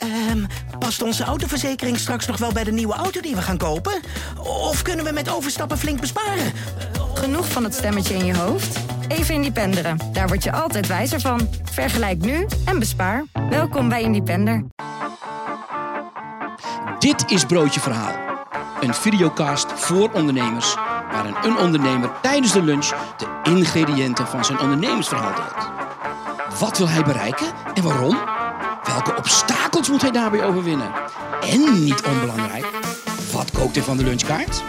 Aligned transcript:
Ehm, 0.00 0.44
past 0.78 1.02
onze 1.02 1.24
autoverzekering 1.24 1.98
straks 1.98 2.26
nog 2.26 2.36
wel 2.36 2.52
bij 2.52 2.64
de 2.64 2.72
nieuwe 2.72 2.94
auto 2.94 3.20
die 3.20 3.34
we 3.34 3.42
gaan 3.42 3.56
kopen? 3.56 4.00
Of 4.38 4.82
kunnen 4.82 5.04
we 5.04 5.12
met 5.12 5.30
overstappen 5.30 5.78
flink 5.78 6.00
besparen? 6.00 6.52
Genoeg 7.14 7.48
van 7.48 7.64
het 7.64 7.74
stemmetje 7.74 8.14
in 8.14 8.24
je 8.24 8.36
hoofd? 8.36 8.78
Even 9.08 9.34
Independeren. 9.34 9.98
Daar 10.12 10.28
word 10.28 10.42
je 10.44 10.52
altijd 10.52 10.86
wijzer 10.86 11.20
van. 11.20 11.48
Vergelijk 11.70 12.18
nu 12.18 12.46
en 12.64 12.78
bespaar. 12.78 13.24
Welkom 13.50 13.88
bij 13.88 14.02
Independer. 14.02 14.64
Dit 16.98 17.30
is 17.30 17.44
Broodje 17.44 17.80
Verhaal. 17.80 18.14
Een 18.80 18.94
videocast 18.94 19.66
voor 19.72 20.10
ondernemers. 20.12 20.74
Waarin 21.10 21.34
een 21.42 21.58
ondernemer 21.58 22.10
tijdens 22.22 22.52
de 22.52 22.62
lunch 22.62 22.86
de 23.16 23.26
ingrediënten 23.42 24.26
van 24.26 24.44
zijn 24.44 24.60
ondernemersverhaal 24.60 25.34
deelt. 25.34 25.70
Wat 26.60 26.78
wil 26.78 26.88
hij 26.88 27.02
bereiken 27.02 27.46
en 27.74 27.82
waarom? 27.82 28.39
Welke 28.90 29.16
obstakels 29.16 29.88
moet 29.88 30.02
hij 30.02 30.10
daarbij 30.10 30.44
overwinnen? 30.44 30.92
En 31.40 31.84
niet 31.84 32.02
onbelangrijk, 32.02 32.66
wat 33.32 33.50
kookt 33.50 33.74
hij 33.74 33.84
van 33.84 33.96
de 33.96 34.04
lunchkaart? 34.04 34.62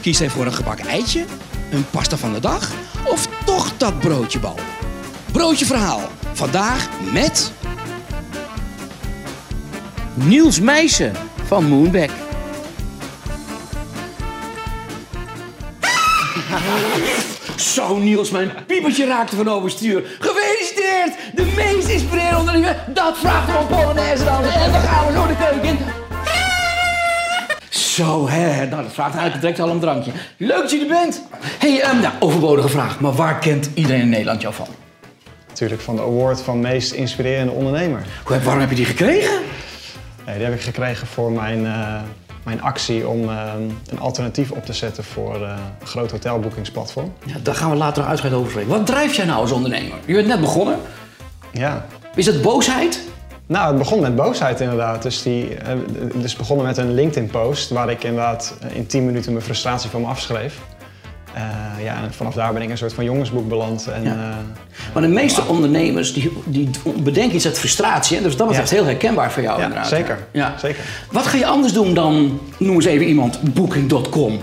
Kiest 0.00 0.18
hij 0.18 0.30
voor 0.30 0.46
een 0.46 0.52
gebakken 0.52 0.86
eitje, 0.86 1.24
een 1.70 1.90
pasta 1.90 2.16
van 2.16 2.32
de 2.32 2.40
dag 2.40 2.70
of 3.04 3.28
toch 3.44 3.76
dat 3.76 3.98
broodjebal? 4.00 4.58
Broodje 5.32 5.64
Verhaal. 5.64 6.00
Vandaag 6.32 6.88
met 7.12 7.52
Niels 10.14 10.60
Meijsen 10.60 11.12
van 11.46 11.64
Moonback. 11.64 12.10
Zo 17.56 17.98
Niels, 17.98 18.30
mijn 18.30 18.52
piepertje 18.66 19.06
raakte 19.06 19.36
van 19.36 19.48
overstuur. 19.48 20.16
Gefeliciteerd! 20.74 21.14
De 21.34 21.52
meest 21.56 21.88
inspirerende 21.88 22.38
ondernemer. 22.38 22.76
Dat 22.88 23.18
vraagt 23.18 23.58
om 23.58 23.66
Polonaise 23.66 24.24
dansen. 24.24 24.52
En 24.60 24.72
dan 24.72 24.80
gaan 24.80 25.06
we 25.06 25.12
zo 25.12 25.26
de 25.26 25.36
keuken 25.36 25.68
in. 25.68 25.78
Zo, 27.68 28.28
hè. 28.28 28.66
Nou, 28.66 28.82
dat 28.82 28.92
vraagt 28.92 29.12
eigenlijk 29.14 29.40
direct 29.40 29.60
al 29.60 29.68
een 29.70 29.80
drankje. 29.80 30.10
Leuk 30.36 30.56
dat 30.60 30.70
je 30.70 30.80
er 30.80 30.86
bent. 30.86 31.22
hey, 31.58 31.80
ehm, 31.80 32.00
nou, 32.00 32.14
overbodige 32.20 32.68
vraag. 32.68 33.00
Maar 33.00 33.12
waar 33.12 33.38
kent 33.38 33.70
iedereen 33.74 34.00
in 34.00 34.08
Nederland 34.08 34.40
jou 34.42 34.54
van? 34.54 34.66
Natuurlijk 35.48 35.80
van 35.80 35.96
de 35.96 36.02
award 36.02 36.40
van 36.40 36.60
meest 36.60 36.92
inspirerende 36.92 37.52
ondernemer. 37.52 38.02
Hoe- 38.24 38.40
Waarom 38.40 38.60
heb 38.60 38.70
je 38.70 38.76
die 38.76 38.84
gekregen? 38.84 39.40
Nee, 40.26 40.34
die 40.36 40.44
heb 40.44 40.54
ik 40.54 40.60
gekregen 40.62 41.06
voor 41.06 41.32
mijn, 41.32 41.66
eh, 41.66 42.00
mijn 42.42 42.62
actie 42.62 43.08
om 43.08 43.28
eh, 43.28 43.52
een 43.90 43.98
alternatief 43.98 44.50
op 44.50 44.64
te 44.64 44.72
zetten 44.72 45.04
voor 45.04 45.34
eh, 45.34 45.54
een 45.80 45.86
groot 45.86 46.10
hotelboekingsplatform. 46.10 47.12
Ja, 47.24 47.34
daar 47.42 47.54
gaan 47.54 47.70
we 47.70 47.76
later 47.76 47.98
nog 47.98 48.10
uitgebreid 48.10 48.40
over 48.40 48.50
spreken. 48.50 48.70
Wat 48.72 48.86
drijft 48.86 49.16
jij 49.16 49.24
nou 49.24 49.40
als 49.40 49.52
ondernemer? 49.52 49.98
Je 50.06 50.14
bent 50.14 50.26
net 50.26 50.40
begonnen. 50.40 50.78
Ja. 51.52 51.86
Is 52.14 52.24
dat 52.24 52.42
boosheid? 52.42 53.10
Nou, 53.46 53.68
het 53.68 53.78
begon 53.78 54.00
met 54.00 54.16
boosheid 54.16 54.60
inderdaad. 54.60 55.02
Dus, 55.02 55.22
die, 55.22 55.54
eh, 55.54 55.76
dus 56.14 56.36
begonnen 56.36 56.66
met 56.66 56.76
een 56.76 56.94
LinkedIn-post 56.94 57.70
waar 57.70 57.90
ik 57.90 58.04
inderdaad 58.04 58.56
eh, 58.60 58.76
in 58.76 58.86
10 58.86 59.06
minuten 59.06 59.32
mijn 59.32 59.44
frustratie 59.44 59.90
van 59.90 60.00
me 60.00 60.06
afschreef. 60.06 60.58
Eh, 61.34 61.84
ja, 61.84 62.02
en 62.02 62.12
vanaf 62.14 62.34
daar 62.34 62.52
ben 62.52 62.62
ik 62.62 62.70
een 62.70 62.78
soort 62.78 62.92
van 62.92 63.04
jongensboek 63.04 63.48
beland. 63.48 63.86
En, 63.86 64.02
Ja. 64.02 64.10
eh, 64.10 64.36
Maar 64.92 65.02
de 65.02 65.08
meeste 65.08 65.44
ondernemers 65.46 66.12
die, 66.12 66.32
die 66.44 66.70
bedenken 67.02 67.34
iets 67.36 67.46
uit 67.46 67.58
frustratie. 67.58 68.16
Hè? 68.16 68.22
Dus 68.22 68.36
dat 68.36 68.46
betreft 68.48 68.70
Ja. 68.70 68.76
heel 68.76 68.84
herkenbaar 68.84 69.32
voor 69.32 69.42
jou 69.42 69.58
Ja, 69.58 69.62
inderdaad. 69.64 69.88
zeker. 69.88 70.18
Ja. 70.30 70.54
Zeker. 70.58 70.84
Wat 71.10 71.26
ga 71.26 71.36
je 71.36 71.46
anders 71.46 71.72
doen 71.72 71.94
dan, 71.94 72.40
noem 72.58 72.74
eens 72.74 72.84
even 72.84 73.06
iemand, 73.06 73.54
booking.com? 73.54 74.40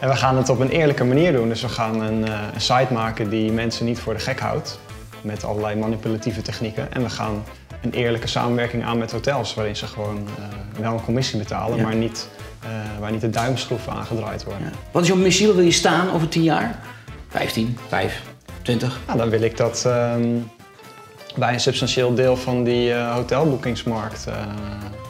En 0.00 0.08
we 0.08 0.16
gaan 0.16 0.36
het 0.36 0.48
op 0.48 0.60
een 0.60 0.68
eerlijke 0.70 1.04
manier 1.04 1.32
doen. 1.32 1.48
Dus 1.48 1.60
we 1.62 1.68
gaan 1.68 2.00
een, 2.00 2.26
eh, 2.28 2.32
een 2.54 2.60
site 2.60 2.92
maken 2.92 3.28
die 3.30 3.52
mensen 3.52 3.84
niet 3.84 3.98
voor 4.00 4.14
de 4.14 4.20
gek 4.20 4.40
houdt. 4.40 4.78
Met 5.20 5.44
allerlei 5.44 5.76
manipulatieve 5.76 6.42
technieken. 6.42 6.92
En 6.92 7.02
we 7.02 7.10
gaan 7.10 7.44
een 7.80 7.92
eerlijke 7.92 8.26
samenwerking 8.26 8.84
aan 8.84 8.98
met 8.98 9.12
hotels. 9.12 9.54
Waarin 9.54 9.76
ze 9.76 9.86
gewoon 9.86 10.28
wel 10.80 10.92
een 10.92 11.04
commissie 11.04 11.38
betalen, 11.38 11.82
maar 11.82 11.94
niet, 11.94 12.28
eh, 12.62 12.68
waar 13.00 13.10
niet 13.10 13.20
de 13.20 13.30
duimschroeven 13.30 13.92
aangedraaid 13.92 14.44
worden. 14.44 14.62
Ja. 14.64 14.70
Wat 14.90 15.02
is 15.02 15.08
jouw 15.08 15.16
missie? 15.16 15.46
Waar 15.46 15.56
wil 15.56 15.64
je 15.64 15.70
staan 15.70 16.10
over 16.10 16.28
10 16.28 16.42
jaar? 16.42 16.78
15, 17.28 17.78
5, 17.88 18.22
20? 18.62 19.00
Nou, 19.06 19.18
dan 19.18 19.28
wil 19.30 19.40
ik 19.42 19.56
dat 19.56 19.84
ehm, 19.86 20.26
wij 21.36 21.52
een 21.52 21.60
substantieel 21.60 22.14
deel 22.14 22.36
van 22.36 22.64
die 22.64 22.92
eh, 22.92 23.14
hotelboekingsmarkt 23.14 24.26
eh, 24.26 24.34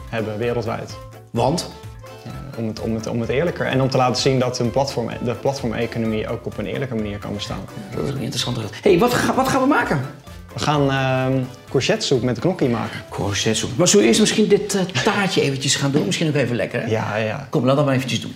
hebben 0.09 0.37
wereldwijd. 0.37 0.97
Want? 1.31 1.71
Om 2.57 2.67
het, 2.67 2.79
om, 2.79 2.93
het, 2.95 3.07
om 3.07 3.19
het 3.19 3.29
eerlijker 3.29 3.65
en 3.65 3.81
om 3.81 3.89
te 3.89 3.97
laten 3.97 4.21
zien 4.21 4.39
dat 4.39 4.59
een 4.59 4.71
platform, 4.71 5.09
de 5.23 5.33
platformeconomie 5.33 6.27
ook 6.27 6.45
op 6.45 6.57
een 6.57 6.65
eerlijke 6.65 6.95
manier 6.95 7.17
kan 7.17 7.33
bestaan. 7.33 7.59
Dat 7.95 8.03
is 8.03 8.09
een 8.09 8.17
interessante 8.17 8.59
Hé, 8.59 8.67
hey, 8.81 8.99
wat, 8.99 9.13
ga- 9.13 9.33
wat 9.35 9.47
gaan 9.47 9.61
we 9.61 9.67
maken? 9.67 10.01
We 10.53 10.59
gaan 10.59 10.89
ehm 10.91 11.43
courgettesoep 11.69 12.21
met 12.23 12.39
gnocchi 12.39 12.67
maken. 12.67 13.03
Courgette 13.09 13.65
Maar 13.77 13.87
zullen 13.87 14.01
we 14.03 14.07
eerst 14.07 14.19
misschien 14.19 14.47
dit 14.47 14.75
eh, 14.75 14.81
taartje 15.03 15.41
eventjes 15.41 15.75
gaan 15.75 15.91
doen? 15.91 16.05
Misschien 16.05 16.27
ook 16.27 16.35
even 16.35 16.55
lekker, 16.55 16.81
hè? 16.81 16.87
Ja, 16.87 17.15
ja. 17.15 17.47
Kom, 17.49 17.65
laten 17.65 17.79
we 17.79 17.85
maar 17.85 17.95
eventjes 17.95 18.21
doen. 18.21 18.35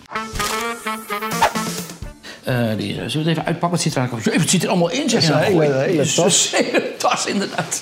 Eh, 2.43 2.67
die, 2.77 2.93
zullen 2.93 3.11
we 3.11 3.17
het 3.19 3.27
even 3.27 3.45
uitpakken? 3.45 3.69
Wat 3.69 3.81
zit 3.81 3.91
er 3.95 3.99
eigenlijk? 3.99 4.37
Het 4.37 4.49
zit 4.49 4.63
er 4.63 4.69
allemaal 4.69 4.91
in, 4.91 5.09
zeg 5.09 5.25
je 5.27 5.31
een 5.33 5.37
hele- 5.39 5.51
Goeie. 5.51 5.71
hele 5.73 5.95
Jezus, 5.95 6.15
tas. 6.15 6.53
een 6.57 6.65
hele 6.71 6.95
tas, 6.97 7.25
inderdaad. 7.25 7.81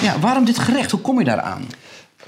Ja, 0.00 0.18
waarom 0.18 0.44
dit 0.44 0.58
gerecht? 0.58 0.90
Hoe 0.90 1.00
kom 1.00 1.18
je 1.18 1.24
daaraan? 1.24 1.66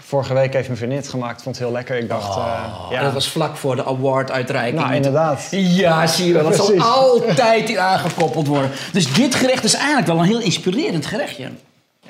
Vorige 0.06 0.34
week 0.34 0.52
heeft 0.52 0.66
mijn 0.66 0.78
vriendin 0.78 0.98
het 0.98 1.08
gemaakt. 1.08 1.42
vond 1.42 1.56
het 1.56 1.64
heel 1.64 1.74
lekker. 1.74 1.96
Ik 1.96 2.08
dacht, 2.08 2.36
eh, 2.36 2.86
ja. 2.90 3.02
Dat 3.02 3.12
was 3.12 3.28
vlak 3.28 3.56
voor 3.56 3.76
de 3.76 3.84
award-uitreiking. 3.84 4.80
Nou, 4.82 4.94
inderdaad. 4.94 5.48
Ja, 5.50 6.06
zie 6.06 6.26
je 6.26 6.32
wel. 6.32 6.42
Dat 6.42 6.56
zal 6.56 6.80
altijd 6.80 7.68
hier 7.68 7.78
aangekoppeld 7.78 8.46
worden. 8.46 8.70
Dus 8.92 9.12
dit 9.12 9.34
gerecht 9.34 9.64
is 9.64 9.74
eigenlijk 9.74 10.06
wel 10.06 10.18
een 10.18 10.24
heel 10.24 10.40
inspirerend 10.40 11.06
gerechtje. 11.06 11.50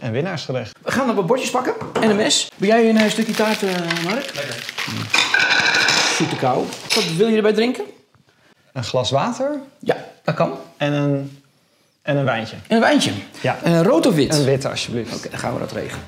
Een 0.00 0.12
winnaarsgerecht. 0.12 0.78
We 0.82 0.90
gaan 0.90 1.06
nog 1.06 1.16
wat 1.16 1.26
bordjes 1.26 1.50
pakken 1.50 1.74
en 2.00 2.10
een 2.10 2.16
mes. 2.16 2.48
Wil 2.56 2.68
jij 2.68 2.88
een 2.88 2.96
eh, 2.96 3.10
stukje 3.10 3.32
taart, 3.34 3.62
eh, 3.62 3.70
Mark? 4.04 4.34
Lekker. 4.34 4.64
Zoete 6.16 6.36
kou. 6.36 6.64
Wat 6.94 7.04
wil 7.16 7.28
je 7.28 7.36
erbij 7.36 7.52
drinken? 7.52 7.84
Een 8.72 8.84
glas 8.84 9.10
water 9.10 9.60
Ja, 9.78 9.96
dat 10.24 10.34
kan. 10.34 10.52
en 10.76 10.92
een, 10.92 11.42
en 12.02 12.16
een 12.16 12.24
wijntje. 12.24 12.56
En 12.66 12.74
een 12.76 12.82
wijntje. 12.82 13.10
Ja. 13.40 13.58
Eh, 13.62 13.80
rood 13.80 14.06
of 14.06 14.14
wit? 14.14 14.34
Een 14.34 14.44
witte, 14.44 14.68
alsjeblieft. 14.68 15.16
Oké, 15.16 15.28
dan 15.30 15.38
gaan 15.38 15.52
we 15.52 15.58
dat 15.58 15.72
regelen. 15.72 16.04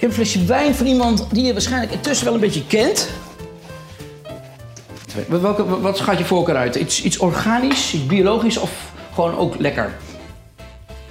Ik 0.00 0.06
heb 0.06 0.18
een 0.18 0.24
flesje 0.24 0.44
wijn 0.44 0.74
van 0.74 0.86
iemand 0.86 1.26
die 1.32 1.44
je 1.44 1.52
waarschijnlijk 1.52 1.92
intussen 1.92 2.24
wel 2.24 2.34
een 2.34 2.40
beetje 2.40 2.66
kent. 2.66 3.08
Wat- 5.28 5.40
Welke, 5.40 5.80
wat 5.80 6.00
gaat 6.00 6.18
je 6.18 6.24
voorkeur 6.24 6.56
uit? 6.56 6.74
Iets, 6.74 7.02
iets 7.02 7.18
organisch, 7.18 7.92
iets 7.94 8.06
biologisch 8.06 8.56
of 8.58 8.70
gewoon 9.14 9.36
ook 9.36 9.54
lekker? 9.58 9.96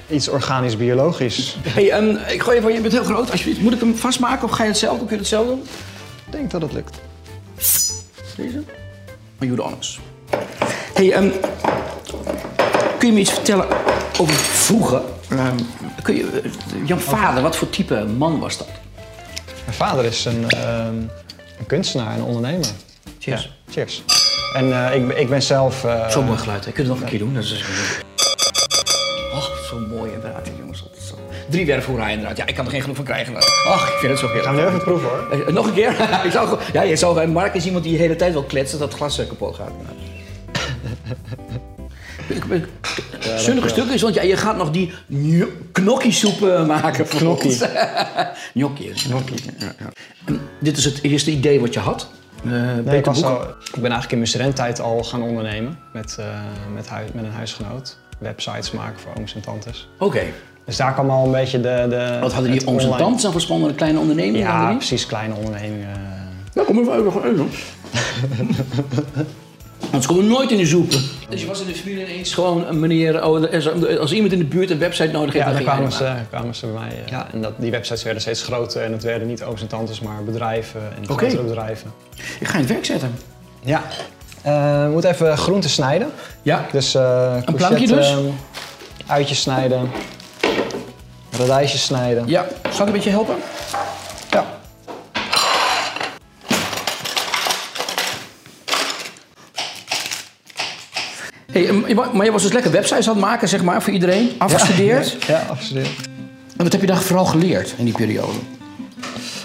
Iets 0.09 0.28
organisch-biologisch. 0.28 1.57
Hey, 1.61 1.91
ehm, 1.91 2.16
ik 2.28 2.41
gooi 2.41 2.57
even, 2.57 2.73
je 2.73 2.81
bent 2.81 2.94
heel 2.94 3.03
groot. 3.03 3.31
Alsjeblieft, 3.31 3.61
moet 3.61 3.73
ik 3.73 3.79
hem 3.79 3.95
vastmaken 3.95 4.44
of 4.44 4.51
ga 4.51 4.63
je 4.63 4.69
het 4.69 4.78
zelf 4.78 4.97
doen? 4.97 5.07
Kun 5.07 5.16
je 5.16 5.22
het 5.22 5.29
zelf 5.31 5.47
doen? 5.47 5.59
Ik 6.25 6.31
denk 6.31 6.51
dat 6.51 6.61
het 6.61 6.73
lukt. 6.73 6.97
Deze? 8.35 8.63
Maar 9.38 9.47
you 9.47 9.61
honors. 9.61 9.99
Hey, 10.94 11.11
ehm, 11.11 11.29
kun 12.97 13.07
je 13.07 13.13
me 13.13 13.19
iets 13.19 13.31
vertellen 13.31 13.67
over 14.19 14.33
vroeger? 14.35 15.01
Ehm, 15.29 15.57
kun 16.01 16.16
je, 16.16 16.41
eh, 16.44 16.51
jouw 16.88 16.97
vader, 16.97 17.44
wat 17.44 17.56
voor 17.56 17.69
type 17.69 18.06
man 18.17 18.40
was 18.40 18.57
dat? 18.57 18.67
Mijn 19.66 19.78
vader 19.78 20.06
is 20.06 20.25
een, 20.25 20.50
ehm, 20.50 20.95
een 21.59 21.66
kunstenaar 21.67 22.13
en 22.13 22.22
ondernemer. 22.23 22.67
Cheers. 23.19 23.44
Ja, 23.66 23.73
cheers. 23.73 24.03
En 24.53 24.85
eh, 24.85 24.95
ik, 24.95 25.07
ben- 25.07 25.19
ik 25.19 25.29
ben 25.29 25.41
zelf... 25.41 25.84
eh, 25.84 26.09
Zo'n 26.09 26.25
mooi 26.25 26.38
geluid? 26.38 26.63
Kun 26.63 26.72
je 26.75 26.79
het 26.79 26.88
nog 26.88 27.00
een 27.01 27.06
keer 27.07 27.19
doen? 27.19 27.34
Dat 27.34 27.44
is 27.44 27.63
Oh, 29.34 29.45
zo 29.69 29.79
mooi 29.79 30.12
inderdaad, 30.13 30.50
jongens. 30.59 30.84
Zo. 31.07 31.16
Drie 31.50 31.66
werfhoeraai 31.66 32.11
inderdaad. 32.13 32.38
Ja, 32.38 32.46
ik 32.46 32.56
kan 32.56 32.66
er 32.66 32.72
geen 32.72 32.81
genoeg 32.81 32.96
van 32.96 33.06
krijgen. 33.06 33.35
Ach, 33.67 33.88
ik 33.88 33.97
vind 34.00 34.11
het 34.11 34.19
zo 34.19 34.25
heerlijk. 34.25 34.46
Gaan 34.46 34.56
we 34.56 34.61
nu 34.61 34.67
even 34.67 34.81
proeven 34.84 35.09
hoor. 35.09 35.53
Nog 35.53 35.66
een 35.67 35.73
keer? 35.73 35.91
ik 36.25 36.31
zou, 36.31 36.59
ja, 36.73 36.81
je 36.81 36.96
zou, 36.96 37.28
Mark 37.28 37.53
is 37.56 37.66
iemand 37.66 37.84
die 37.84 37.94
de 37.94 38.00
hele 38.00 38.16
tijd 38.16 38.31
wil 38.31 38.44
kletsen 38.44 38.79
dat 38.79 38.88
het 38.88 38.97
glas 38.97 39.16
kapot 39.28 39.56
gaat. 39.56 39.72
Zunnige 43.38 43.69
stuk 43.69 43.90
is, 43.90 44.01
want 44.01 44.13
ja, 44.16 44.22
je 44.22 44.38
gaat 44.38 44.57
nog 44.57 44.72
die 44.72 44.94
gnocchi-soep 45.73 46.41
eh, 46.41 46.66
maken. 46.66 47.07
voor 47.07 47.19
Gnocchi. 47.19 47.47
ons. 47.47 47.57
Gnocchi. 48.53 48.90
is- 48.90 49.03
Ja, 49.58 49.73
ja. 49.79 49.90
En 50.26 50.40
dit 50.59 50.78
is 50.78 50.85
het 50.85 50.99
eerste 51.03 51.31
idee 51.31 51.59
wat 51.59 51.73
je 51.73 51.79
had? 51.79 52.08
Eh 52.46 52.52
Nee, 52.85 52.97
ik, 52.97 53.08
al, 53.08 53.14
ben 53.72 53.81
eigenlijk 53.81 54.11
in 54.11 54.17
mijn 54.17 54.29
studententijd 54.29 54.81
al 54.81 55.03
gaan 55.03 55.22
ondernemen 55.22 55.78
met, 55.93 56.16
eh, 56.20 56.26
met, 56.73 56.90
met 57.14 57.23
een 57.23 57.31
huisgenoot. 57.31 57.97
Websites 58.20 58.72
maken 58.72 58.99
voor 58.99 59.11
ooms 59.17 59.35
en 59.35 59.41
tantes. 59.41 59.87
Oké. 59.99 60.22
Dus 60.66 60.78
daar 60.78 60.93
kwam 60.93 61.09
al 61.09 61.26
een 61.26 61.31
beetje 61.31 61.61
de... 61.61 61.85
de 61.90 62.17
Wat 62.22 62.34
hadden 62.34 62.52
die 62.52 62.67
ooms 62.67 62.84
en 62.84 62.97
tantes 62.97 63.22
dan 63.22 63.31
voor 63.31 63.41
spannende 63.41 63.76
kleine 63.76 63.99
ondernemingen? 63.99 64.40
Ja, 64.40 64.73
precies, 64.76 65.05
kleine 65.05 65.34
ondernemingen. 65.35 65.87
Ja, 66.53 66.64
kom 66.64 66.79
even 66.79 67.08
even 67.08 67.23
even. 67.23 67.49
Anders 69.91 70.06
komen 70.08 70.24
we 70.24 70.30
nooit 70.30 70.52
in 70.52 70.58
de 70.58 70.66
soep. 70.66 70.91
Dus 71.30 71.41
je 71.41 71.47
was 71.47 71.62
in 71.62 71.68
de 71.68 71.74
familie 71.76 72.08
ineens 72.08 72.34
gewoon 72.34 72.68
een 72.68 72.80
meneer... 72.80 73.26
Oh, 73.26 74.00
als 74.00 74.12
iemand 74.12 74.32
in 74.34 74.40
de 74.40 74.46
buurt 74.46 74.70
een 74.70 74.80
website 74.80 75.12
nodig 75.12 75.34
heeft, 75.34 75.46
Ja, 75.46 75.52
dan 75.53 75.62
kwamen 75.64 75.91
ze, 75.91 76.14
kwamen 76.30 76.56
ze 76.56 76.66
bij 76.66 76.76
mij. 76.80 76.90
eh, 77.06 77.12
Ja, 77.12 77.28
en 77.34 77.41
dat, 77.41 77.53
die 77.58 77.72
websites 77.72 78.03
werden 78.03 78.22
steeds 78.22 78.44
groter 78.44 78.82
en 78.82 78.91
het 78.91 79.03
werden 79.03 79.28
niet 79.28 79.44
ooms 79.44 79.62
en 79.62 79.68
tantes, 79.68 80.00
maar 80.00 80.24
bedrijven 80.24 80.82
en 80.82 81.03
Oké. 81.03 81.14
grotere 81.14 81.44
bedrijven. 81.44 81.91
Ik 82.40 82.47
ga 82.47 82.52
je 82.52 82.53
in 82.53 82.59
het 82.59 82.68
werk 82.70 82.86
zetten. 82.86 83.16
Ja. 83.64 83.84
Eh, 84.41 84.84
we 84.86 84.90
moeten 84.91 85.09
even 85.12 85.38
groenten 85.38 85.70
snijden. 85.70 86.08
Ja. 86.41 86.66
Dus 86.72 86.96
eh 86.96 87.36
Een 87.46 87.53
plankje 87.56 87.88
dus? 87.88 88.08
ehm, 88.09 88.20
Uitjes 89.08 89.41
snijden. 89.41 89.90
radijsjes 91.38 91.84
snijden. 91.84 92.24
Ja, 92.28 92.46
zal 92.72 92.82
ik 92.82 92.88
een 92.88 92.91
beetje 92.91 93.09
helpen? 93.09 93.36
Hey, 101.51 101.96
maar 102.13 102.25
je 102.25 102.31
was 102.31 102.43
dus 102.43 102.53
lekker 102.53 102.72
websites 102.72 103.07
aan 103.07 103.16
het 103.16 103.23
maken, 103.23 103.47
zeg 103.47 103.63
maar, 103.63 103.81
voor 103.81 103.93
iedereen. 103.93 104.31
Afgestudeerd. 104.37 105.17
Ja, 105.28 105.34
ja, 105.34 105.46
afgestudeerd. 105.49 105.90
En 106.57 106.63
wat 106.63 106.72
heb 106.72 106.81
je 106.81 106.87
daar 106.87 107.01
vooral 107.01 107.25
geleerd 107.25 107.73
in 107.78 107.85
die 107.85 107.93
periode? 107.93 108.37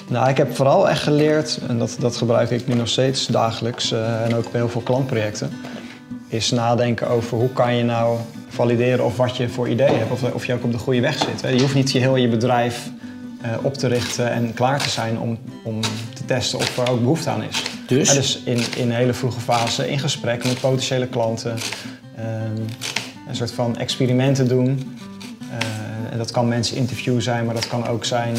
Nou, 0.08 0.28
ik 0.28 0.36
heb 0.36 0.56
vooral 0.56 0.88
echt 0.88 1.02
geleerd, 1.02 1.58
en 1.68 1.78
dat, 1.78 1.96
dat 1.98 2.16
gebruik 2.16 2.50
ik 2.50 2.66
nu 2.66 2.74
nog 2.74 2.88
steeds 2.88 3.26
dagelijks 3.26 3.92
uh, 3.92 4.24
en 4.24 4.34
ook 4.34 4.50
bij 4.50 4.60
heel 4.60 4.68
veel 4.68 4.80
klantprojecten, 4.80 5.50
is 6.28 6.50
nadenken 6.50 7.08
over 7.08 7.38
hoe 7.38 7.52
kan 7.52 7.76
je 7.76 7.84
nou 7.84 8.18
valideren 8.48 9.04
of 9.04 9.16
wat 9.16 9.36
je 9.36 9.48
voor 9.48 9.68
ideeën 9.68 9.98
hebt, 9.98 10.10
of, 10.10 10.32
of 10.32 10.46
je 10.46 10.52
ook 10.52 10.64
op 10.64 10.72
de 10.72 10.78
goede 10.78 11.00
weg 11.00 11.18
zit. 11.18 11.42
Hè. 11.42 11.48
Je 11.48 11.60
hoeft 11.60 11.74
niet 11.74 11.92
je 11.92 11.98
heel 11.98 12.16
je 12.16 12.28
bedrijf 12.28 12.90
uh, 13.44 13.50
op 13.62 13.74
te 13.74 13.86
richten 13.86 14.30
en 14.30 14.54
klaar 14.54 14.82
te 14.82 14.88
zijn 14.88 15.18
om, 15.18 15.38
om 15.62 15.80
te 16.14 16.24
testen 16.24 16.58
of 16.58 16.78
er 16.78 16.90
ook 16.90 17.00
behoefte 17.00 17.30
aan 17.30 17.42
is. 17.42 17.62
Dus? 17.86 18.08
Ja, 18.08 18.14
dus 18.14 18.40
in, 18.44 18.60
in 18.76 18.82
een 18.82 18.90
hele 18.90 19.12
vroege 19.12 19.40
fase 19.40 19.90
in 19.90 19.98
gesprek 19.98 20.44
met 20.44 20.60
potentiële 20.60 21.06
klanten, 21.06 21.56
een 23.28 23.36
soort 23.36 23.52
van 23.52 23.76
experimenten 23.76 24.48
doen. 24.48 24.96
Uh, 25.42 26.12
en 26.12 26.18
dat 26.18 26.30
kan 26.30 26.48
mensen 26.48 26.76
interview 26.76 27.20
zijn, 27.20 27.44
maar 27.44 27.54
dat 27.54 27.68
kan 27.68 27.86
ook 27.86 28.04
zijn 28.04 28.36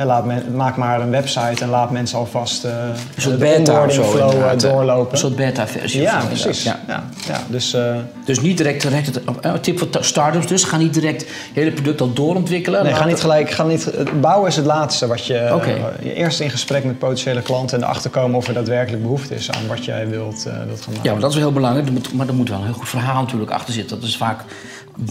en 0.00 0.06
laat 0.06 0.24
men, 0.24 0.54
maak 0.54 0.76
maar 0.76 1.00
een 1.00 1.10
website 1.10 1.64
en 1.64 1.68
laat 1.68 1.90
mensen 1.90 2.18
alvast 2.18 2.64
uh, 2.64 2.70
een 3.14 3.22
soort 3.22 3.38
beta 3.38 3.84
of 3.84 3.92
zo, 3.92 4.02
flow 4.02 4.34
uh, 4.34 4.58
doorlopen. 4.58 5.12
Een 5.12 5.18
soort 5.18 5.36
beta-versie. 5.36 6.00
Ja, 6.00 6.22
precies. 6.26 6.62
Ja. 6.62 6.80
Ja, 6.88 7.04
ja. 7.26 7.40
Dus, 7.48 7.74
uh, 7.74 7.96
dus 8.24 8.40
niet 8.40 8.56
direct, 8.56 8.82
direct 8.82 9.06
het, 9.06 9.20
een 9.40 9.60
tip 9.60 9.78
voor 9.78 9.88
startups 10.00 10.46
dus, 10.46 10.64
ga 10.64 10.76
niet 10.76 10.94
direct 10.94 11.20
het 11.20 11.30
hele 11.52 11.70
product 11.72 12.00
al 12.00 12.12
doorontwikkelen. 12.12 12.84
Nee, 12.84 12.94
ga 12.94 13.04
niet 13.04 13.20
gelijk, 13.20 13.50
ga 13.50 13.64
niet, 13.64 13.90
bouwen 14.20 14.48
is 14.48 14.56
het 14.56 14.64
laatste 14.64 15.06
wat 15.06 15.26
je, 15.26 15.50
okay. 15.54 15.80
je 16.02 16.14
eerst 16.14 16.40
in 16.40 16.50
gesprek 16.50 16.84
met 16.84 16.98
potentiële 16.98 17.42
klanten 17.42 17.78
en 17.78 17.84
erachter 17.84 18.10
komen 18.10 18.36
of 18.36 18.46
er 18.46 18.54
daadwerkelijk 18.54 19.02
behoefte 19.02 19.34
is 19.34 19.50
aan 19.50 19.66
wat 19.68 19.84
jij 19.84 20.08
wilt, 20.08 20.42
wilt 20.66 20.80
gaan 20.80 20.92
maken. 20.92 21.02
Ja, 21.02 21.12
maar 21.12 21.20
dat 21.20 21.30
is 21.30 21.36
wel 21.36 21.44
heel 21.44 21.54
belangrijk, 21.54 22.12
maar 22.12 22.28
er 22.28 22.34
moet 22.34 22.48
wel 22.48 22.58
een 22.58 22.64
heel 22.64 22.72
goed 22.72 22.88
verhaal 22.88 23.22
natuurlijk 23.22 23.50
achter 23.50 23.74
zitten. 23.74 24.00
Dat 24.00 24.08
is 24.08 24.16
vaak 24.16 24.44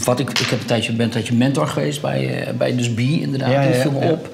wat 0.03 0.19
ik, 0.19 0.29
ik 0.29 0.47
heb 0.47 0.59
een 0.59 0.65
tijdje, 0.65 0.93
ben 0.93 1.05
een 1.05 1.11
tijdje 1.11 1.33
mentor 1.33 1.67
geweest 1.67 2.01
bij, 2.01 2.53
bij 2.57 2.75
dus 2.75 2.93
B 2.93 2.99
inderdaad, 2.99 3.51
ja, 3.51 3.61
die 3.61 3.73
viel 3.73 3.91
me 3.91 4.11
op 4.11 4.29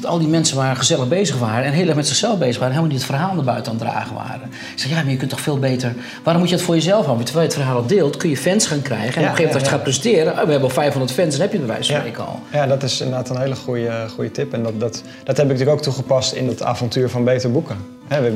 dat 0.00 0.10
al 0.10 0.18
die 0.18 0.28
mensen 0.28 0.56
maar 0.56 0.76
gezellig 0.76 1.08
bezig 1.08 1.38
waren 1.38 1.64
en 1.64 1.72
heel 1.72 1.86
erg 1.86 1.96
met 1.96 2.06
zichzelf 2.06 2.38
bezig 2.38 2.58
waren, 2.58 2.74
helemaal 2.74 2.92
niet 2.92 3.02
het 3.02 3.10
verhaal 3.10 3.34
naar 3.34 3.44
buiten 3.44 3.72
aan 3.72 3.78
het 3.78 3.88
dragen 3.88 4.14
waren. 4.14 4.50
Ik 4.72 4.78
zei, 4.78 4.94
ja, 4.94 5.02
maar 5.02 5.10
je 5.10 5.16
kunt 5.16 5.30
toch 5.30 5.40
veel 5.40 5.58
beter. 5.58 5.94
Waarom 6.22 6.42
moet 6.42 6.50
je 6.50 6.56
het 6.56 6.64
voor 6.64 6.74
jezelf 6.74 7.04
houden? 7.04 7.24
Terwijl 7.24 7.46
je 7.46 7.52
het 7.52 7.62
verhaal 7.62 7.82
al 7.82 7.86
deelt, 7.86 8.16
kun 8.16 8.30
je 8.30 8.36
fans 8.36 8.66
gaan 8.66 8.82
krijgen. 8.82 9.06
En 9.06 9.10
op 9.10 9.16
een 9.16 9.22
gegeven 9.22 9.42
moment 9.42 9.54
als 9.54 9.62
je 9.62 9.70
gaat 9.70 9.82
presteren, 9.82 10.32
oh, 10.32 10.44
we 10.44 10.50
hebben 10.50 10.68
al 10.68 10.74
500 10.74 11.12
fans, 11.12 11.30
dan 11.30 11.40
heb 11.40 11.52
je 11.52 11.58
het 11.58 11.66
bij 11.66 11.76
wijze 11.76 11.92
van 11.92 12.00
spreken 12.00 12.26
al. 12.26 12.40
Ja, 12.52 12.66
dat 12.66 12.82
is 12.82 13.00
inderdaad 13.00 13.30
een 13.30 13.40
hele 13.40 13.56
goede, 13.56 14.06
goede 14.14 14.30
tip. 14.30 14.52
En 14.52 14.62
dat, 14.62 14.80
dat, 14.80 15.02
dat 15.24 15.36
heb 15.36 15.46
ik 15.46 15.52
natuurlijk 15.52 15.78
ook 15.78 15.82
toegepast 15.82 16.32
in 16.32 16.48
het 16.48 16.62
avontuur 16.62 17.10
van 17.10 17.24
Beter 17.24 17.52
Boeken. 17.52 17.76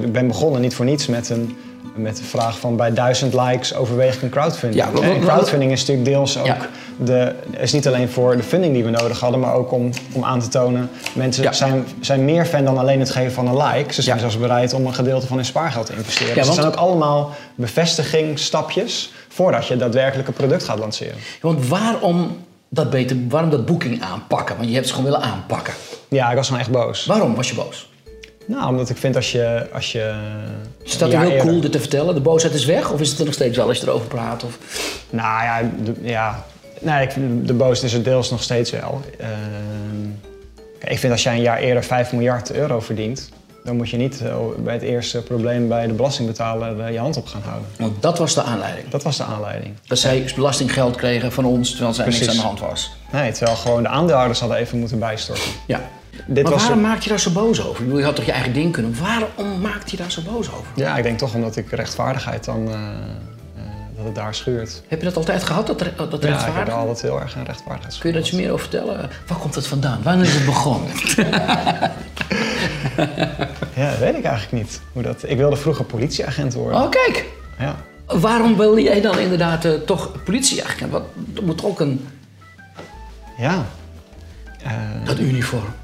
Ik 0.03 0.13
ben 0.13 0.27
begonnen 0.27 0.61
niet 0.61 0.75
voor 0.75 0.85
niets 0.85 1.07
met 1.07 1.29
een 1.29 1.57
met 1.95 2.17
de 2.17 2.23
vraag 2.23 2.59
van 2.59 2.77
bij 2.77 2.93
duizend 2.93 3.35
likes 3.35 3.75
overweeg 3.75 4.15
ik 4.15 4.23
een 4.23 4.31
crowdfunding. 4.31 4.83
Ja, 4.83 5.03
en 5.03 5.21
crowdfunding 5.21 5.73
is 5.73 5.81
natuurlijk 5.81 6.09
deels 6.09 6.39
ook 6.39 6.69
de, 7.05 7.35
is 7.51 7.73
niet 7.73 7.87
alleen 7.87 8.09
voor 8.09 8.37
de 8.37 8.43
funding 8.43 8.75
die 8.75 8.85
we 8.85 8.91
nodig 8.91 9.21
hadden, 9.21 9.41
maar 9.41 9.55
ook 9.55 9.73
om, 9.73 9.91
om 10.13 10.25
aan 10.25 10.41
te 10.41 10.49
tonen 10.49 10.91
mensen 11.13 11.55
zijn, 11.55 11.87
zijn 12.01 12.25
meer 12.25 12.45
fan 12.45 12.65
dan 12.65 12.79
alleen 12.79 13.01
het 13.01 13.11
geven 13.11 13.33
van 13.33 13.47
een 13.47 13.57
like. 13.57 13.93
Ze 13.93 14.03
zijn 14.03 14.19
zelfs 14.19 14.39
bereid 14.39 14.73
om 14.73 14.87
een 14.87 14.95
gedeelte 14.95 15.27
van 15.27 15.37
hun 15.37 15.47
spaargeld 15.47 15.87
te 15.87 15.93
investeren. 15.93 16.35
dus 16.35 16.47
het 16.47 16.55
zijn 16.55 16.67
ook 16.67 16.75
allemaal 16.75 17.31
bevestigingstapjes 17.55 19.13
voordat 19.29 19.67
je 19.67 19.77
daadwerkelijk 19.77 20.29
een 20.29 20.35
product 20.35 20.65
gaat 20.65 20.79
lanceren. 20.79 21.17
want 21.41 21.69
waarom 21.69 22.37
dat 22.69 22.91
beter, 22.91 23.17
waarom 23.29 23.51
dat 23.51 23.67
boeking 23.67 24.03
aanpakken? 24.03 24.57
Want 24.57 24.69
je 24.69 24.75
hebt 24.75 24.87
ze 24.87 24.95
gewoon 24.95 25.11
willen 25.11 25.27
aanpakken. 25.27 25.75
Ja, 26.09 26.31
ik 26.31 26.37
was 26.37 26.47
gewoon 26.47 26.61
echt 26.61 26.71
boos. 26.71 27.07
Waarom 27.07 27.35
was 27.35 27.49
je 27.49 27.55
boos? 27.55 27.89
Nou, 28.47 28.69
omdat 28.69 28.91
ik 28.91 28.97
vind 28.97 29.17
als 29.17 29.33
je... 29.33 29.67
Als 29.73 29.93
je 29.93 30.15
is 30.83 30.99
dat 30.99 31.11
heel 31.11 31.21
eerder... 31.21 31.47
cool 31.47 31.61
dit 31.61 31.73
te 31.73 31.81
vertellen? 31.81 32.15
De 32.15 32.21
boosheid 32.21 32.55
is 32.55 32.65
weg? 32.65 32.91
Of 32.91 33.01
is 33.01 33.11
het 33.11 33.19
er 33.19 33.25
nog 33.25 33.35
steeds 33.35 33.57
wel 33.57 33.69
als 33.69 33.79
je 33.79 33.87
erover 33.87 34.07
praat? 34.07 34.45
Of? 34.45 34.59
Nou 35.11 35.45
ja, 35.45 35.71
ja. 36.01 36.47
Nee, 36.81 37.03
ik 37.03 37.11
vind 37.11 37.47
de 37.47 37.55
boosheid 37.55 37.93
is 37.93 37.99
er 37.99 38.03
deels 38.03 38.31
nog 38.31 38.43
steeds 38.43 38.71
wel. 38.71 39.01
Uh, 39.21 39.27
ik 40.85 40.99
vind 40.99 41.13
als 41.13 41.23
jij 41.23 41.35
een 41.35 41.43
jaar 41.43 41.59
eerder 41.59 41.85
5 41.85 42.13
miljard 42.13 42.53
euro 42.53 42.81
verdient... 42.81 43.29
dan 43.65 43.77
moet 43.77 43.91
je 43.91 43.97
niet 43.97 44.21
uh, 44.23 44.37
bij 44.59 44.75
het 44.75 44.83
eerste 44.83 45.23
probleem 45.23 45.69
bij 45.69 45.87
de 45.87 45.93
belastingbetaler 45.93 46.79
uh, 46.79 46.93
je 46.93 46.99
hand 46.99 47.17
op 47.17 47.27
gaan 47.27 47.43
houden. 47.43 47.69
Want 47.79 48.03
dat 48.03 48.19
was 48.19 48.35
de 48.35 48.43
aanleiding? 48.43 48.89
Dat 48.89 49.03
was 49.03 49.17
de 49.17 49.25
aanleiding. 49.25 49.75
Dat 49.87 49.99
zij 49.99 50.33
belastinggeld 50.35 50.97
kregen 50.97 51.33
van 51.33 51.45
ons 51.45 51.71
terwijl 51.71 51.95
zij 51.95 52.05
niks 52.05 52.29
aan 52.29 52.35
de 52.35 52.41
hand 52.41 52.61
was? 52.61 52.91
Nee, 53.13 53.33
terwijl 53.33 53.57
gewoon 53.57 53.83
de 53.83 53.89
aandeelhouders 53.89 54.41
hadden 54.41 54.59
even 54.59 54.79
moeten 54.79 54.99
bijstorten. 54.99 55.51
Ja. 55.67 55.81
Dit 56.27 56.45
maar 56.45 56.53
waarom 56.53 56.81
maak 56.81 57.01
je 57.01 57.09
daar 57.09 57.21
zo 57.21 57.31
boos 57.31 57.67
over? 57.67 57.97
Je 57.97 58.05
had 58.05 58.17
toch 58.17 58.25
je 58.25 58.33
eigen 58.33 58.53
ding 58.53 58.73
kunnen. 58.73 58.97
Waarom 59.01 59.61
maakt 59.61 59.91
je 59.91 59.97
daar 59.97 60.11
zo 60.11 60.23
boos 60.23 60.53
over? 60.53 60.67
Ja, 60.75 60.97
ik 60.97 61.03
denk 61.03 61.19
toch 61.19 61.35
omdat 61.35 61.57
ik 61.57 61.71
rechtvaardigheid 61.71 62.45
dan... 62.45 62.69
Uh, 62.69 62.75
dat 64.01 64.15
het 64.15 64.25
daar 64.25 64.35
schuurt. 64.35 64.83
Heb 64.89 64.99
je 64.99 65.05
dat 65.05 65.17
altijd 65.17 65.43
gehad, 65.43 65.67
dat, 65.67 65.79
dat 65.79 66.23
ja, 66.23 66.47
ik 66.47 66.55
heb 66.55 66.69
er 66.69 66.73
altijd 66.73 67.03
heel 67.03 67.21
erg 67.21 67.35
een 67.35 67.45
rechtvaardigheid. 67.45 67.99
Kun 67.99 68.09
je 68.09 68.15
daar 68.15 68.25
iets 68.25 68.33
meer 68.33 68.53
over 68.53 68.69
vertellen? 68.69 69.11
Waar 69.27 69.39
komt 69.39 69.55
het 69.55 69.67
vandaan? 69.67 70.01
Wanneer 70.03 70.27
is 70.27 70.35
het 70.35 70.45
begonnen? 70.45 70.91
ja, 73.81 73.91
dat 73.91 73.99
weet 73.99 74.17
ik 74.17 74.25
eigenlijk 74.25 74.53
niet. 74.53 74.81
Hoe 74.93 75.03
dat... 75.03 75.23
Ik 75.27 75.37
wilde 75.37 75.57
vroeger 75.57 75.85
politieagent 75.85 76.55
worden. 76.55 76.83
Oh, 76.83 76.91
kijk! 76.91 77.25
Ja. 77.59 77.77
Waarom 78.07 78.57
wilde 78.57 78.83
jij 78.83 79.01
dan 79.01 79.19
inderdaad 79.19 79.65
uh, 79.65 79.73
toch 79.73 80.23
politieagent? 80.25 80.91
Wat, 80.91 81.03
er 81.37 81.45
moet 81.45 81.65
ook 81.65 81.81
een... 81.81 82.09
Ja. 83.39 83.67
dat 85.05 85.19
uniform. 85.19 85.75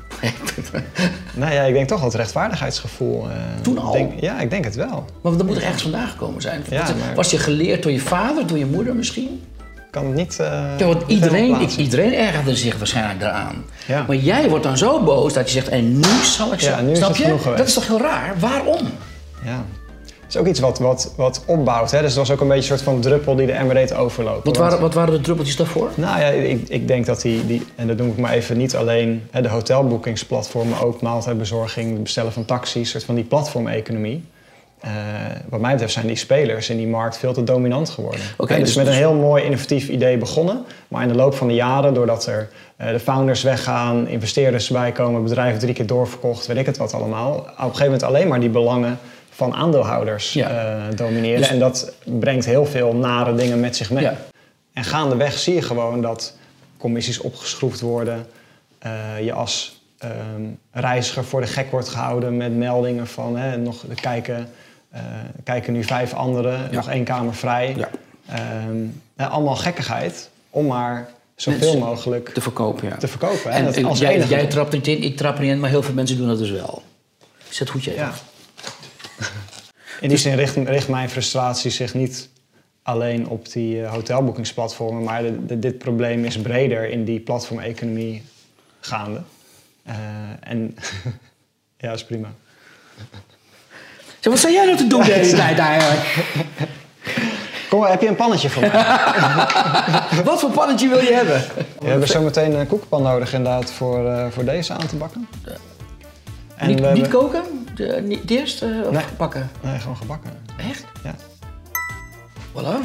Nou 1.34 1.52
ja, 1.52 1.62
ik 1.62 1.74
denk 1.74 1.88
toch 1.88 2.00
dat 2.00 2.12
het 2.12 2.20
rechtvaardigheidsgevoel. 2.20 3.26
Uh, 3.28 3.32
Toen 3.62 3.78
al? 3.78 3.92
Denk, 3.92 4.12
ja, 4.20 4.40
ik 4.40 4.50
denk 4.50 4.64
het 4.64 4.74
wel. 4.74 5.04
Maar 5.22 5.36
dat 5.36 5.46
moet 5.46 5.56
er 5.56 5.62
ergens 5.62 5.82
vandaan 5.82 6.08
gekomen 6.08 6.42
zijn. 6.42 6.64
Ja, 6.70 6.82
maar... 6.82 7.14
Was 7.14 7.30
je 7.30 7.38
geleerd 7.38 7.82
door 7.82 7.92
je 7.92 8.00
vader, 8.00 8.46
door 8.46 8.58
je 8.58 8.66
moeder 8.66 8.94
misschien? 8.94 9.40
kan 9.96 10.06
het 10.06 10.14
niet. 10.14 10.38
Uh, 10.40 10.78
ja, 10.78 10.86
want 10.86 11.02
iedereen, 11.06 11.60
ik, 11.60 11.76
iedereen 11.76 12.14
ergerde 12.14 12.56
zich 12.56 12.78
waarschijnlijk 12.78 13.20
eraan. 13.20 13.64
Ja. 13.86 14.04
Maar 14.06 14.16
jij 14.16 14.48
wordt 14.48 14.64
dan 14.64 14.76
zo 14.76 15.02
boos 15.02 15.32
dat 15.32 15.46
je 15.46 15.52
zegt: 15.52 15.68
en 15.68 15.94
nu 15.98 16.08
zal 16.22 16.52
ik 16.52 16.60
zo. 16.60 16.70
Ja, 16.70 16.80
nu 16.80 16.96
Snap 16.96 17.10
is 17.10 17.16
je? 17.16 17.24
Genoeg 17.24 17.56
dat 17.56 17.66
is 17.66 17.74
toch 17.74 17.86
heel 17.86 18.00
raar? 18.00 18.34
Waarom? 18.38 18.80
Ja. 19.44 19.64
Is 20.28 20.36
ook 20.36 20.46
iets 20.46 20.60
wat, 20.60 20.78
wat, 20.78 21.12
wat 21.16 21.42
opbouwt. 21.46 21.90
Hè? 21.90 22.00
Dus 22.00 22.08
het 22.08 22.18
was 22.18 22.30
ook 22.30 22.40
een 22.40 22.48
beetje 22.48 22.72
een 22.72 22.78
soort 22.78 22.90
van 22.90 23.00
druppel 23.00 23.36
die 23.36 23.46
de 23.46 23.52
emmer 23.52 23.74
deed 23.74 23.94
overlopen. 23.94 24.44
Wat 24.44 24.56
waren, 24.56 24.80
wat 24.80 24.94
waren 24.94 25.14
de 25.14 25.20
druppeltjes 25.20 25.56
daarvoor? 25.56 25.90
Nou 25.94 26.20
ja, 26.20 26.26
ik, 26.26 26.68
ik 26.68 26.88
denk 26.88 27.06
dat 27.06 27.20
die, 27.20 27.46
die, 27.46 27.66
en 27.74 27.86
dat 27.86 27.96
noem 27.96 28.08
ik 28.08 28.16
maar 28.16 28.32
even, 28.32 28.56
niet 28.56 28.76
alleen 28.76 29.28
hè, 29.30 29.42
de 29.42 29.48
hotelboekingsplatform, 29.48 30.68
maar 30.68 30.84
ook 30.84 31.00
maaltijdbezorging, 31.00 31.92
het 31.92 32.02
bestellen 32.02 32.32
van 32.32 32.44
taxis, 32.44 32.90
soort 32.90 33.04
van 33.04 33.14
die 33.14 33.24
platformeconomie. 33.24 34.24
Uh, 34.84 34.90
wat 35.48 35.60
mij 35.60 35.70
betreft 35.70 35.92
zijn 35.92 36.06
die 36.06 36.16
spelers 36.16 36.70
in 36.70 36.76
die 36.76 36.86
markt 36.86 37.16
veel 37.16 37.32
te 37.32 37.44
dominant 37.44 37.90
geworden. 37.90 38.20
Okay, 38.36 38.58
dus, 38.58 38.66
dus 38.66 38.76
met 38.76 38.86
een 38.86 38.92
heel 38.92 39.14
mooi 39.14 39.44
innovatief 39.44 39.88
idee 39.88 40.18
begonnen. 40.18 40.64
Maar 40.88 41.02
in 41.02 41.08
de 41.08 41.14
loop 41.14 41.34
van 41.34 41.48
de 41.48 41.54
jaren, 41.54 41.94
doordat 41.94 42.26
er 42.26 42.48
uh, 42.80 42.90
de 42.90 43.00
founders 43.00 43.42
weggaan, 43.42 44.08
investeerders 44.08 44.68
bijkomen, 44.68 45.22
bedrijven 45.22 45.58
drie 45.58 45.74
keer 45.74 45.86
doorverkocht, 45.86 46.46
weet 46.46 46.56
ik 46.56 46.66
het 46.66 46.76
wat 46.76 46.94
allemaal. 46.94 47.32
Op 47.32 47.46
een 47.46 47.64
gegeven 47.64 47.84
moment 47.84 48.02
alleen 48.02 48.28
maar 48.28 48.40
die 48.40 48.48
belangen 48.48 48.98
van 49.36 49.54
aandeelhouders 49.54 50.32
ja. 50.32 50.76
uh, 50.76 50.96
domineren. 50.96 51.40
Dus... 51.40 51.48
En 51.48 51.58
dat 51.58 51.92
brengt 52.04 52.44
heel 52.44 52.66
veel 52.66 52.94
nare 52.94 53.34
dingen 53.34 53.60
met 53.60 53.76
zich 53.76 53.90
mee. 53.90 54.02
Ja. 54.02 54.16
En 54.72 54.84
gaandeweg 54.84 55.38
zie 55.38 55.54
je 55.54 55.62
gewoon 55.62 56.02
dat 56.02 56.36
commissies 56.76 57.20
opgeschroefd 57.20 57.80
worden. 57.80 58.26
Uh, 58.86 59.24
je 59.24 59.32
als 59.32 59.80
um, 60.04 60.58
reiziger 60.70 61.24
voor 61.24 61.40
de 61.40 61.46
gek 61.46 61.70
wordt 61.70 61.88
gehouden 61.88 62.36
met 62.36 62.56
meldingen 62.56 63.06
van... 63.06 63.36
Hè, 63.36 63.56
nog, 63.56 63.84
kijken, 64.00 64.48
uh, 64.94 65.00
kijken 65.44 65.72
nu 65.72 65.84
vijf 65.84 66.14
anderen, 66.14 66.58
ja. 66.58 66.70
nog 66.70 66.88
één 66.88 67.04
kamer 67.04 67.34
vrij. 67.34 67.76
Um, 68.68 69.02
allemaal 69.16 69.56
gekkigheid 69.56 70.30
om 70.50 70.66
maar 70.66 71.08
zoveel 71.34 71.78
mogelijk 71.78 72.28
te 72.28 72.40
verkopen. 72.40 72.88
Ja. 72.88 72.96
Te 72.96 73.08
verkopen 73.08 73.50
en, 73.50 73.74
en 73.74 73.84
als 73.84 73.98
jij, 73.98 74.26
jij 74.26 74.46
trapt 74.46 74.72
niet 74.72 74.86
in, 74.86 75.02
ik 75.02 75.16
trap 75.16 75.38
niet 75.38 75.50
in, 75.50 75.60
maar 75.60 75.70
heel 75.70 75.82
veel 75.82 75.94
mensen 75.94 76.16
doen 76.16 76.28
dat 76.28 76.38
dus 76.38 76.50
wel. 76.50 76.82
Zet 77.48 77.68
goed 77.70 77.84
je 77.84 77.92
even. 77.92 78.12
In 80.00 80.08
die 80.08 80.18
zin 80.18 80.34
richt, 80.34 80.56
richt, 80.56 80.88
mijn 80.88 81.10
frustratie 81.10 81.70
zich 81.70 81.94
niet 81.94 82.28
alleen 82.82 83.28
op 83.28 83.52
die 83.52 83.80
uh, 83.80 83.92
hotelboekingsplatformen, 83.92 85.02
maar 85.02 85.22
de, 85.22 85.46
de, 85.46 85.58
dit 85.58 85.78
probleem 85.78 86.24
is 86.24 86.38
breder 86.38 86.90
in 86.90 87.04
die 87.04 87.20
platformeconomie 87.20 88.22
gaande. 88.80 89.22
Uh, 89.86 89.94
en 90.40 90.76
ja, 91.78 91.92
is 91.92 92.04
prima. 92.04 92.28
Zo, 94.20 94.30
wat 94.30 94.38
zou 94.38 94.52
jij 94.52 94.64
nou 94.64 94.76
te 94.76 94.86
doen 94.86 95.02
de 95.02 95.12
hele 95.12 95.36
tijd 95.44 95.58
eigenlijk? 95.58 96.28
Kom, 97.68 97.82
heb 97.84 98.00
je 98.00 98.08
een 98.08 98.16
pannetje 98.16 98.50
voor 98.50 98.62
mij? 98.62 98.70
wat 100.24 100.40
voor 100.40 100.50
pannetje 100.50 100.88
wil 100.88 101.00
je 101.00 101.12
hebben? 101.12 101.44
We 101.80 101.88
hebben 101.88 102.08
zo 102.08 102.22
meteen 102.22 102.52
een 102.52 102.66
koekenpan 102.66 103.02
nodig 103.02 103.32
inderdaad 103.32 103.72
voor, 103.72 104.04
uh, 104.04 104.26
voor 104.30 104.44
deze 104.44 104.72
aan 104.72 104.86
te 104.86 104.96
bakken. 104.96 105.28
En 106.56 106.68
niet, 106.68 106.92
niet 106.94 107.08
koken? 107.08 107.42
De, 107.74 108.00
niet 108.04 108.30
eerst 108.30 108.62
uh, 108.62 108.86
of 108.86 108.92
nee. 108.92 109.02
gebakken? 109.02 109.50
Nee, 109.60 109.78
gewoon 109.78 109.96
gebakken. 109.96 110.30
Echt? 110.70 110.84
Ja. 111.02 111.14
Voilà. 112.52 112.76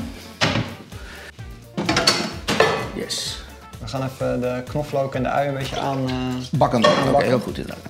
Yes. 2.96 3.44
We 3.80 3.88
gaan 3.88 4.04
even 4.04 4.42
de 4.42 4.64
knoflook 4.70 5.16
en 5.16 5.24
de 5.24 5.30
ui 5.30 5.48
een 5.48 5.54
beetje 5.54 5.80
aan... 5.80 6.10
eh, 6.10 6.14
Bakken. 6.52 6.80
Oké, 6.86 7.12
bakken. 7.12 7.28
heel 7.28 7.40
goed 7.40 7.58
inderdaad. 7.58 7.82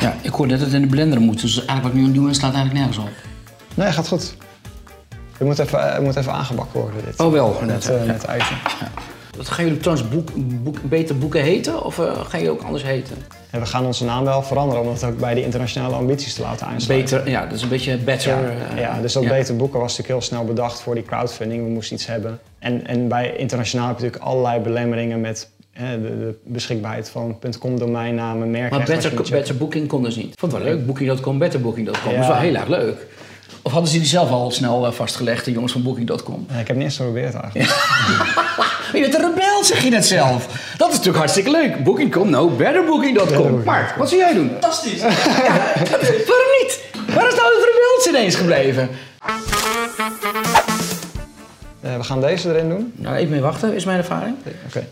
Ja, 0.00 0.14
ik 0.22 0.30
hoorde 0.32 0.50
net 0.52 0.60
dat 0.60 0.70
het 0.70 0.76
in 0.76 0.82
de 0.82 0.94
blender 0.94 1.20
moet. 1.20 1.40
Dus 1.40 1.56
eigenlijk 1.56 1.82
wat 1.82 1.92
ik 1.92 1.98
nu 1.98 2.00
aan 2.02 2.08
het 2.12 2.16
doen 2.16 2.34
slaat 2.34 2.54
eigenlijk 2.54 2.84
nergens 2.84 2.98
op. 3.06 3.12
Nee, 3.74 3.92
gaat 3.92 4.08
goed. 4.08 4.34
Het 5.38 5.46
moet 5.46 5.58
even, 5.58 5.92
het 5.92 6.02
moet 6.02 6.16
even 6.16 6.32
aangebakken 6.32 6.80
worden, 6.80 7.04
dit. 7.04 7.20
Oh 7.20 7.32
wel. 7.32 7.60
Met, 7.66 7.88
eh, 7.90 8.04
met 8.04 8.26
uitje. 8.26 8.54
Wat 9.36 9.48
gaan 9.48 9.64
jullie 9.64 9.80
trouwens 9.80 10.08
boek, 10.08 10.28
boek, 10.62 10.82
beter 10.82 11.18
boeken 11.18 11.42
heten? 11.42 11.84
Of 11.84 11.98
eh, 11.98 12.04
gaan 12.04 12.40
jullie 12.40 12.50
ook 12.50 12.62
anders 12.62 12.82
heten? 12.82 13.16
En 13.50 13.60
we 13.60 13.66
gaan 13.66 13.86
onze 13.86 14.04
naam 14.04 14.24
wel 14.24 14.42
veranderen 14.42 14.82
om 14.82 14.88
het 14.88 15.04
ook 15.04 15.18
bij 15.18 15.34
die 15.34 15.44
internationale 15.44 15.94
ambities 15.94 16.34
te 16.34 16.42
laten 16.42 16.66
aansluiten. 16.66 17.16
Beter, 17.16 17.32
ja, 17.32 17.46
dat 17.46 17.56
is 17.56 17.62
een 17.62 17.68
beetje 17.68 17.96
better. 17.96 18.32
Ja, 18.32 18.50
eh, 18.74 18.78
ja, 18.80 19.00
dus 19.00 19.12
dat 19.12 19.22
ja. 19.22 19.28
beter 19.28 19.56
boeken 19.56 19.80
was 19.80 19.96
natuurlijk 19.96 20.18
heel 20.20 20.28
snel 20.28 20.44
bedacht 20.44 20.80
voor 20.80 20.94
die 20.94 21.04
crowdfunding. 21.04 21.64
We 21.64 21.70
moesten 21.70 21.96
iets 21.96 22.06
hebben. 22.06 22.38
En, 22.58 22.86
en 22.86 23.08
bij 23.08 23.36
internationaal 23.36 23.88
heb 23.88 23.98
je 23.98 24.02
natuurlijk 24.04 24.30
allerlei 24.30 24.60
belemmeringen 24.60 25.20
met 25.20 25.48
de, 25.72 26.00
de 26.00 26.38
beschikbaarheid 26.44 27.08
van 27.08 27.38
.com 27.58 27.78
domeinnamen, 27.78 28.50
merken. 28.50 28.76
Maar 28.76 28.86
better, 28.86 29.30
better 29.30 29.56
Booking 29.56 29.88
kon 29.88 30.02
dus 30.02 30.16
niet. 30.16 30.34
Vond 30.38 30.52
het 30.52 30.62
wel 30.62 30.72
leuk. 30.72 30.86
Booking.com, 30.86 31.38
betterbooking.com. 31.38 32.02
Dat 32.02 32.12
is 32.12 32.26
Ja. 32.26 32.32
wel 32.32 32.36
heel 32.36 32.54
erg 32.54 32.68
leuk. 32.68 33.06
Hadden 33.74 33.92
ze 33.92 33.98
die 33.98 34.06
zelf 34.08 34.30
al 34.30 34.50
snel 34.50 34.86
eh, 34.86 34.92
vastgelegd, 34.92 35.44
de 35.44 35.52
jongens 35.52 35.72
van 35.72 35.82
Booking.com? 35.82 36.46
ik 36.60 36.66
heb 36.66 36.76
niet 36.76 36.84
eens 36.84 36.96
geprobeerd 36.96 37.34
eigenlijk. 37.34 37.64
Je 38.92 39.00
bent 39.00 39.14
een 39.14 39.20
rebel, 39.20 39.64
zeg 39.64 39.82
je 39.82 39.90
net 39.90 40.06
zelf. 40.06 40.46
Dat 40.76 40.86
is 40.88 40.92
natuurlijk 40.94 41.16
hartstikke 41.18 41.50
leuk. 41.50 41.84
Booking.com, 41.84 42.30
no, 42.30 42.48
betterbooking.com. 42.48 43.62
Mark, 43.64 43.96
wat 43.96 44.08
zou 44.08 44.20
jij 44.20 44.34
doen? 44.34 44.48
Fantastisch. 44.50 45.00
waarom 45.00 46.50
niet? 46.62 46.80
Waar 47.14 47.28
is 47.28 47.34
nou 47.34 47.48
de 47.48 47.72
rebels 47.72 48.08
ineens 48.08 48.34
gebleven? 48.34 48.88
Eh, 51.80 51.96
we 51.96 52.02
gaan 52.04 52.20
deze 52.20 52.48
erin 52.54 52.68
doen. 52.68 52.92
Nou, 52.96 53.16
even 53.16 53.30
mee 53.30 53.40
wachten, 53.40 53.74
is 53.74 53.84
mijn 53.84 53.98
ervaring. 53.98 54.36
Oké. 54.66 54.86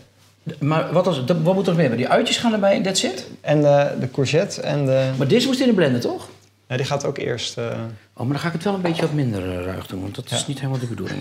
Maar 0.59 0.91
wat, 0.91 1.07
als, 1.07 1.25
dat- 1.25 1.37
wat 1.43 1.53
moet 1.53 1.67
er 1.67 1.73
nog 1.73 1.81
meer? 1.87 1.97
Die 1.97 2.07
uitjes 2.07 2.37
gaan 2.37 2.53
erbij, 2.53 2.81
that's 2.81 3.03
it? 3.03 3.25
En 3.41 3.61
de, 3.61 3.87
de 3.99 4.11
courgette 4.11 4.61
en 4.61 4.85
de... 4.85 5.09
Maar 5.17 5.27
deze 5.27 5.47
moest 5.47 5.59
in 5.59 5.67
de 5.67 5.73
blender, 5.73 6.01
toch? 6.01 6.27
Ja, 6.73 6.79
die 6.79 6.87
gaat 6.87 7.05
ook 7.05 7.17
eerst... 7.17 7.57
eh, 7.57 7.65
Oh, 8.13 8.19
maar 8.19 8.27
dan 8.27 8.39
ga 8.39 8.47
ik 8.47 8.53
het 8.53 8.63
wel 8.63 8.73
een 8.73 8.81
beetje 8.81 9.01
wat 9.01 9.13
minder 9.13 9.59
eh, 9.59 9.65
ruig 9.65 9.87
doen, 9.87 10.01
want 10.01 10.15
dat 10.15 10.31
is 10.31 10.47
niet 10.47 10.57
helemaal 10.59 10.79
de 10.79 10.85
bedoeling. 10.85 11.19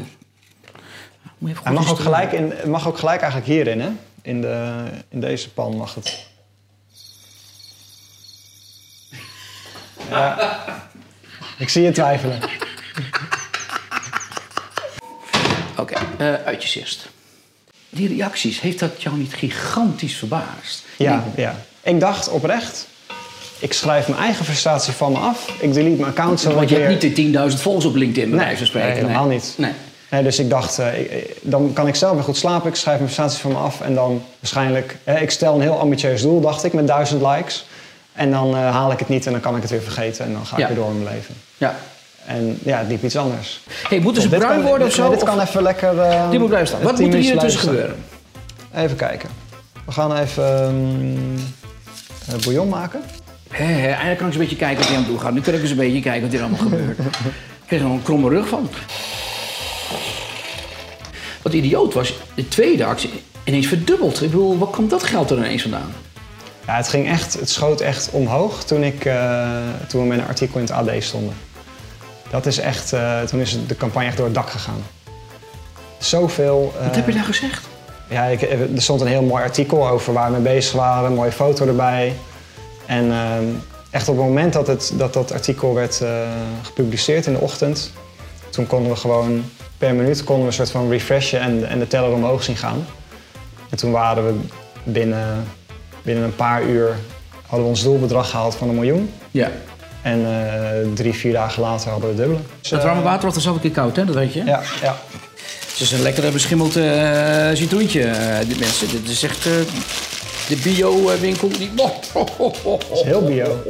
Moet 1.39 1.51
je 1.51 1.57
even 1.57 1.63
hij 1.63 1.77
goed 1.77 1.85
mag 1.85 1.91
ook, 1.91 1.99
gelijk 2.01 2.33
in, 2.33 2.51
het 2.51 2.65
mag 2.67 2.87
ook 2.89 2.99
gelijk 2.99 3.21
eigenlijk 3.21 3.51
hierin, 3.51 3.81
hè? 3.81 3.91
In, 4.23 4.41
de, 4.41 4.85
in 5.09 5.21
deze 5.21 5.51
pan 5.51 5.77
mag 5.77 5.95
het. 5.95 6.27
Ja. 10.11 10.65
Ik 11.59 11.69
zie 11.69 11.83
je 11.83 11.91
twijfelen. 11.93 12.41
Oké, 15.77 15.95
eh, 16.19 16.35
uitjes 16.35 16.75
eerst. 16.75 17.09
Die 17.91 18.09
reacties, 18.09 18.61
heeft 18.61 18.79
dat 18.79 19.03
jou 19.03 19.17
niet 19.17 19.35
gigantisch 19.35 20.17
verbaasd? 20.17 20.85
Ja, 20.99 21.25
ja. 21.37 21.57
Ik 21.83 22.01
dacht 22.01 22.29
oprecht, 22.29 22.87
ik 23.63 23.73
schrijf 23.73 24.09
mijn 24.09 24.21
eigen 24.21 24.45
frustratie 24.45 24.93
van 24.93 25.13
me 25.13 25.19
af. 25.19 25.49
Ik 25.61 25.73
delete 25.73 25.97
mijn 26.01 26.11
account 26.11 26.41
zo 26.41 26.55
Want 26.55 26.69
je 26.69 26.75
weer. 26.77 26.89
hebt 26.89 27.03
niet 27.03 27.17
de 27.17 27.51
10.000 27.51 27.61
volgers 27.63 27.85
op 27.85 27.95
LinkedIn, 27.95 28.29
bij 28.31 28.39
Nee, 28.39 28.47
wijze 28.47 28.59
van 28.59 28.67
spreken. 28.67 28.89
nee, 28.91 28.99
helemaal 28.99 29.27
niet. 29.27 29.55
Nee. 29.57 29.73
Nee, 30.11 30.23
dus 30.23 30.39
ik 30.39 30.51
dacht, 30.51 30.79
eh, 30.79 31.01
ik- 31.01 31.37
dan 31.41 31.71
kan 31.73 31.87
ik 31.87 31.95
zelf 31.95 32.15
weer 32.15 32.23
goed 32.23 32.37
slapen. 32.37 32.69
Ik 32.69 32.75
schrijf 32.77 32.99
mijn 32.99 33.11
frustraties 33.11 33.41
van 33.41 33.51
me 33.53 33.57
af. 33.59 33.81
En 33.81 33.95
dan 33.95 34.23
waarschijnlijk, 34.41 34.97
ik 35.21 35.31
stel 35.31 35.55
een 35.55 35.61
heel 35.61 35.79
ambitieus 35.79 36.23
doel, 36.23 36.41
dacht 36.41 36.65
ik, 36.65 36.73
met 36.73 36.87
duizend 36.87 37.23
likes. 37.23 37.67
En 38.13 38.31
dan 38.31 38.55
eh, 38.57 38.71
haal 38.71 38.93
ik 38.93 38.99
het 38.99 39.09
niet 39.09 39.27
en 39.27 39.33
dan 39.33 39.41
kan 39.41 39.57
ik 39.57 39.63
het 39.63 39.71
weer 39.71 39.83
vergeten. 39.83 40.25
En 40.25 40.33
dan 40.33 40.47
ga 40.47 40.53
ik 40.57 40.61
Ja. 40.63 40.67
weer 40.67 40.77
door 40.77 40.93
met 40.93 41.03
mijn 41.03 41.15
leven. 41.17 41.35
Ja. 41.57 41.75
En 42.27 42.59
ja, 42.65 42.79
het 42.79 42.89
liep 42.89 43.05
iets 43.05 43.17
anders. 43.17 43.61
Hey, 43.89 43.99
moeten 43.99 44.23
ze 44.23 44.29
bruin 44.29 44.43
kan- 44.61 44.63
worden 44.63 44.87
of 44.87 44.93
zo? 44.93 45.11
dit 45.11 45.23
kan 45.23 45.41
even 45.41 45.63
lekker... 45.63 45.99
eh, 46.01 46.31
Dit 46.31 46.39
moet 46.39 46.49
blijven 46.49 46.69
staan. 46.69 46.83
Wat 46.83 46.99
moet 46.99 47.15
er 47.15 47.21
hier 47.21 47.39
tussen 47.39 47.61
gebeuren? 47.61 47.97
Even 48.77 48.97
kijken. 48.97 49.29
We 49.87 49.93
gaan 49.93 50.17
even 50.17 50.45
eh, 52.29 52.35
bouillon 52.45 52.69
maken. 52.69 53.01
Hé, 53.53 53.65
hé, 53.65 53.87
eigenlijk 53.87 54.19
kan 54.19 54.27
ik 54.29 54.33
eens 54.33 54.35
een 54.35 54.41
beetje 54.41 54.57
kijken 54.57 54.77
wat 54.79 54.87
hij 54.87 54.97
aan 54.97 55.03
het 55.03 55.11
doen 55.13 55.21
gaat. 55.21 55.33
Nu 55.33 55.41
kan 55.41 55.55
ik 55.55 55.61
eens 55.61 55.71
een 55.71 55.77
beetje 55.77 56.01
kijken 56.01 56.23
wat 56.23 56.31
hier 56.31 56.41
allemaal 56.41 56.59
gebeurt. 56.61 56.99
Ik 56.99 57.05
kreeg 57.67 57.81
er 57.81 57.87
al 57.87 57.93
een 57.93 58.03
kromme 58.03 58.29
rug 58.29 58.49
van. 58.49 58.69
Wat 61.43 61.53
idioot 61.53 61.95
was, 61.95 62.15
de 62.35 62.49
tweede 62.49 62.85
actie 62.85 63.11
ineens 63.45 63.67
verdubbeld. 63.67 64.23
Ik 64.23 64.31
bedoel, 64.31 64.59
waar 64.59 64.69
komt 64.69 64.91
dat 64.91 65.03
geld 65.03 65.31
er 65.31 65.37
ineens 65.37 65.63
vandaan? 65.63 65.93
Ja, 66.67 66.77
het 66.77 66.89
ging 66.89 67.09
echt, 67.09 67.35
het 67.41 67.51
schoot 67.51 67.81
echt 67.81 68.11
omhoog 68.11 68.65
toen, 68.65 68.83
ik, 68.83 69.05
eh, 69.05 69.49
toen 69.89 70.03
we 70.03 70.07
met 70.09 70.19
een 70.19 70.27
artikel 70.27 70.61
in 70.61 70.65
het 70.67 70.75
AD 70.75 70.91
stonden. 70.99 71.35
Dat 72.31 72.47
is 72.47 72.59
echt, 72.59 72.93
eh, 72.93 73.21
toen 73.21 73.41
is 73.41 73.59
de 73.67 73.77
campagne 73.77 74.09
echt 74.09 74.17
door 74.17 74.27
het 74.27 74.35
dak 74.35 74.51
gegaan. 74.51 74.83
Zoveel. 75.99 76.73
eh, 76.79 76.87
Wat 76.87 76.95
heb 76.97 77.07
je 77.07 77.13
daar 77.13 77.25
gezegd? 77.25 77.67
Ja, 78.09 78.25
ik, 78.25 78.43
er 78.43 78.69
stond 78.75 79.01
een 79.01 79.07
heel 79.07 79.23
mooi 79.23 79.43
artikel 79.43 79.89
over 79.89 80.13
waar 80.13 80.33
we 80.33 80.39
mee 80.41 80.55
bezig 80.55 80.73
waren, 80.73 81.05
een 81.11 81.15
mooie 81.17 81.33
foto 81.33 81.67
erbij. 81.67 82.13
En 82.87 83.11
ehm, 83.11 83.45
echt 83.91 84.09
op 84.09 84.17
het 84.17 84.25
moment 84.25 84.53
dat 84.53 84.67
het, 84.67 84.93
dat, 84.97 85.13
dat 85.13 85.33
artikel 85.33 85.75
werd 85.75 86.01
eh, 86.01 86.11
gepubliceerd 86.63 87.27
in 87.27 87.33
de 87.33 87.39
ochtend, 87.39 87.93
toen 88.51 88.67
konden 88.67 88.93
we 88.93 88.97
gewoon 88.97 89.45
per 89.79 89.95
minuut 89.95 90.25
konden 90.25 90.45
we 90.45 90.49
een 90.49 90.57
soort 90.57 90.71
van 90.71 90.91
refreshen 90.91 91.41
en, 91.41 91.69
en 91.69 91.79
de 91.79 91.87
teller 91.87 92.11
omhoog 92.11 92.43
zien 92.43 92.57
gaan. 92.57 92.87
En 93.71 93.77
toen 93.77 93.91
waren 93.91 94.27
we 94.27 94.41
binnen, 94.85 95.45
binnen 96.03 96.25
een 96.25 96.37
paar 96.37 96.63
uur, 96.63 96.97
hadden 97.47 97.63
we 97.63 97.73
ons 97.73 97.83
doelbedrag 97.83 98.31
gehaald 98.31 98.55
van 98.55 98.69
een 98.69 98.75
miljoen. 98.75 99.11
Ja. 99.31 99.51
En 100.03 100.27
eh, 100.27 100.95
drie, 100.95 101.13
vier 101.13 101.33
dagen 101.33 101.63
later 101.63 101.91
hadden 101.91 102.09
we 102.09 102.15
het 102.15 102.25
dubbele. 102.25 102.49
Dus, 102.61 102.71
Het 102.71 102.81
eh, 102.81 102.87
warme 102.87 103.03
water 103.03 103.31
was 103.31 103.43
zelf 103.43 103.55
een 103.55 103.63
keer 103.63 103.71
koud, 103.71 103.97
hè? 103.97 104.05
Dat 104.05 104.15
weet 104.15 104.33
je. 104.33 104.45
Ja, 104.45 104.63
ja. 104.83 104.97
Het 105.71 105.81
is 105.81 105.93
een 105.93 106.03
lekkere 106.03 106.31
beschimmeld 106.31 106.77
eh 106.77 107.51
citroentje, 107.53 108.11
dit 108.47 108.59
mensen. 108.61 108.89
Dit 108.89 109.09
is 109.09 109.23
echt 109.23 109.49
de 110.55 110.61
bio-winkel. 110.63 111.49
Die... 111.49 111.71
Heel 113.05 113.23
bio. 113.25 113.63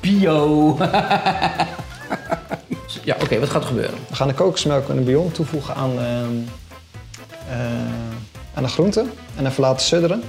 Bio. 0.00 0.76
ja, 3.04 3.16
oké, 3.22 3.38
wat 3.38 3.50
gaat 3.50 3.62
er 3.62 3.68
gebeuren? 3.68 3.94
We 4.08 4.14
gaan 4.14 4.28
de 4.28 4.34
kokosmelk 4.34 4.88
en 4.88 4.96
de 4.96 5.00
bouillon 5.02 5.32
toevoegen 5.32 5.74
aan, 5.74 5.90
ehm, 5.98 6.34
eh, 7.50 7.56
aan 8.54 8.62
de 8.62 8.68
groenten 8.68 9.12
en 9.36 9.46
even 9.46 9.62
laten 9.62 9.86
sudderen. 9.86 10.22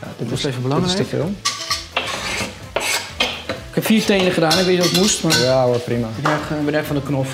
Ja, 0.00 0.06
dit 0.18 0.28
Dat 0.28 0.38
is 0.38 0.44
even 0.44 0.52
Dit 0.52 0.62
belangrijk. 0.62 0.98
is 0.98 1.06
te 1.06 1.16
veel. 1.16 1.30
Ik 3.68 3.74
heb 3.76 3.84
vier 3.84 4.04
tenen 4.04 4.32
gedaan, 4.32 4.58
ik 4.58 4.64
weet 4.64 4.76
niet 4.76 4.80
of 4.80 4.90
het 4.90 4.98
moest, 5.00 5.22
maar 5.22 5.38
Ja 5.40 5.64
hoor, 5.64 5.78
prima. 5.78 6.08
ik 6.16 6.22
ben 6.22 6.64
ben 6.64 6.74
erg 6.74 6.86
van 6.86 6.96
de 6.96 7.02
knof. 7.02 7.28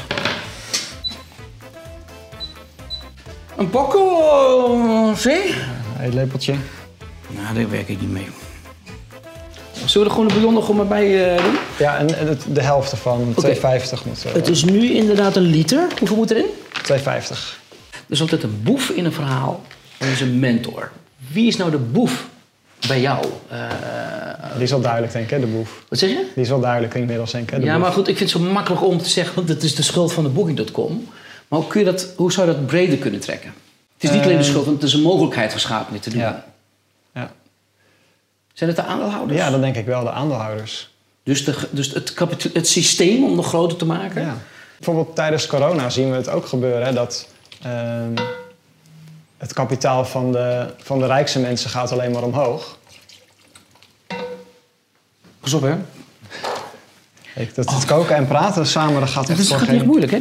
Een 3.56 3.70
pokkel, 3.70 5.12
zie? 5.16 5.54
Een 6.00 6.14
lepeltje. 6.14 6.54
Nou, 7.28 7.54
daar 7.54 7.70
werk 7.70 7.88
ik 7.88 8.00
niet 8.00 8.10
mee. 8.12 8.26
Zullen 9.84 9.92
we 9.92 10.04
er 10.04 10.10
gewoon 10.10 10.26
de 10.26 10.32
bouillon 10.32 10.54
nog 10.54 10.72
maar 10.72 10.86
bij 10.86 11.34
eh, 11.36 11.44
doen? 11.44 11.54
Ja, 11.78 11.98
en 11.98 12.08
het- 12.28 12.44
de 12.48 12.62
helft 12.62 12.90
ervan, 12.92 13.34
2,50 13.34 14.04
moet 14.04 14.25
er. 14.25 14.34
Het 14.34 14.48
is 14.48 14.64
nu 14.64 14.92
inderdaad 14.92 15.36
een 15.36 15.42
liter. 15.42 15.86
Hoeveel 15.98 16.16
moet 16.16 16.30
erin? 16.30 16.44
2,50. 16.82 17.60
Er 17.90 17.98
is 18.08 18.20
altijd 18.20 18.42
een 18.42 18.60
boef 18.62 18.88
in 18.90 19.04
een 19.04 19.12
verhaal. 19.12 19.62
En 19.98 20.06
er 20.06 20.12
is 20.12 20.20
een 20.20 20.38
mentor. 20.38 20.90
Wie 21.32 21.46
is 21.46 21.56
nou 21.56 21.70
de 21.70 21.78
boef 21.78 22.26
bij 22.88 23.00
jou? 23.00 23.25
Eh, 23.48 23.58
Die 24.54 24.62
is 24.64 24.70
wel 24.70 24.80
duidelijk, 24.80 25.12
denk 25.12 25.25
ik, 25.25 25.30
hè, 25.30 25.40
de 25.40 25.46
boef. 25.46 25.82
wat 25.88 25.98
zeg 25.98 26.10
je? 26.10 26.26
Die 26.34 26.42
is 26.42 26.48
wel 26.48 26.60
duidelijk 26.60 26.94
inmiddels, 26.94 27.32
denk 27.32 27.44
ik. 27.44 27.50
Hè, 27.50 27.58
de 27.60 27.64
Ja, 27.66 27.72
boef. 27.72 27.82
maar 27.82 27.92
goed, 27.92 28.08
ik 28.08 28.16
vind 28.16 28.32
het 28.32 28.42
zo 28.42 28.48
makkelijk 28.52 28.84
om 28.84 28.98
te 28.98 29.08
zeggen, 29.08 29.34
want 29.34 29.48
het 29.48 29.62
is 29.62 29.75
de 29.75 29.82
schuld 29.82 30.12
van 30.12 30.22
de 30.25 30.30
Booking.com. 30.30 31.08
Maar 31.48 31.58
hoe, 31.58 31.68
kun 31.68 31.80
je 31.80 31.86
dat, 31.86 32.12
hoe 32.16 32.32
zou 32.32 32.48
je 32.48 32.52
dat 32.54 32.66
breder 32.66 32.98
kunnen 32.98 33.20
trekken? 33.20 33.54
Het 33.94 34.04
is 34.04 34.10
niet 34.10 34.22
alleen 34.22 34.36
de 34.36 34.42
Eh, 34.42 34.48
schuld, 34.48 34.64
want 34.64 34.76
het 34.76 34.88
is 34.88 34.94
een 34.94 35.02
mogelijkheid 35.02 35.52
geschapen 35.52 35.92
dit 35.92 36.02
te 36.02 36.10
doen. 36.10 36.20
Ja. 36.20 36.44
Ja. 37.14 37.32
Zijn 38.52 38.70
het 38.70 38.78
de 38.78 38.84
aandeelhouders? 38.84 39.38
ja, 39.38 39.50
dat 39.50 39.60
denk 39.60 39.76
ik 39.76 39.86
wel, 39.86 40.04
de 40.04 40.10
aandeelhouders. 40.10 40.94
Dus, 41.22 41.44
de, 41.44 41.54
dus 41.70 41.92
het, 41.92 42.14
het 42.52 42.68
systeem 42.68 43.24
om 43.24 43.34
nog 43.34 43.46
groter 43.46 43.78
te 43.78 43.86
maken? 43.86 44.22
Ja. 44.22 44.36
Bijvoorbeeld 44.76 45.16
tijdens 45.16 45.46
corona 45.46 45.90
zien 45.90 46.10
we 46.10 46.16
het 46.16 46.28
ook 46.28 46.46
gebeuren, 46.46 46.86
hè, 46.86 46.92
dat 46.92 47.28
ehm, 47.62 48.14
het 49.36 49.52
kapitaal 49.52 50.04
van 50.04 50.32
de, 50.32 50.74
van 50.78 50.98
de 50.98 51.06
rijkste 51.06 51.38
mensen 51.38 51.70
gaat 51.70 51.92
alleen 51.92 52.10
maar 52.10 52.22
omhoog. 52.22 52.78
Pas 55.40 55.52
op, 55.52 55.62
hè? 55.62 55.74
Kijk, 57.34 57.54
dat 57.54 57.70
het 57.70 57.84
koken 57.84 58.16
en 58.16 58.26
praten 58.26 58.66
samen, 58.66 59.00
dat 59.00 59.10
gaat 59.10 59.22
Dat 59.22 59.30
echt 59.30 59.40
is 59.40 59.48
voor 59.48 59.58
gaat 59.58 59.68
niet 59.68 59.78
geen... 59.78 59.86
moeilijk, 59.86 60.12
hè? 60.12 60.20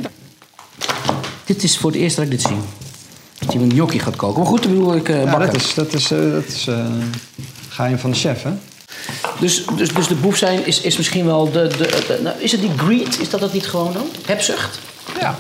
Dit 1.46 1.64
is 1.64 1.78
voor 1.78 1.92
het 1.92 2.00
eerst 2.00 2.16
dat 2.16 2.26
ik 2.26 2.32
dit 2.32 2.42
zie. 2.42 2.56
Dat 3.40 3.54
je 3.54 3.60
een 3.60 3.72
gnocchi 3.72 4.00
gaat 4.00 4.16
koken. 4.16 4.38
Maar 4.42 4.50
goed, 4.50 4.64
dan 4.64 4.72
bedoel 4.72 4.96
ik 4.96 5.10
eh 5.10 5.24
Ja, 5.24 5.32
bakken. 5.32 5.52
dat 5.52 5.56
is, 5.62 5.74
dat 5.74 5.94
is, 5.94 6.12
eh, 6.12 6.32
dat 6.32 6.46
is 6.48 6.68
eh, 6.68 6.86
geheim 7.70 7.98
van 8.00 8.12
de 8.12 8.18
chef, 8.18 8.44
hè? 8.44 8.52
Dus, 9.40 9.66
dus, 9.78 9.90
dus 9.94 10.08
de 10.08 10.16
boef 10.16 10.38
zijn 10.38 10.66
is, 10.66 10.82
is 10.82 10.98
misschien 10.98 11.26
wel 11.26 11.52
de... 11.52 11.68
de, 11.68 11.78
de- 11.78 12.20
nou, 12.24 12.36
is 12.40 12.52
het 12.52 12.62
die 12.62 12.72
greed? 12.78 13.20
Is 13.20 13.30
dat 13.30 13.42
het 13.42 13.54
niet 13.54 13.68
gewoon 13.68 13.94
dan? 13.94 14.08
Hebzucht? 14.26 14.80
Ja. 15.20 15.38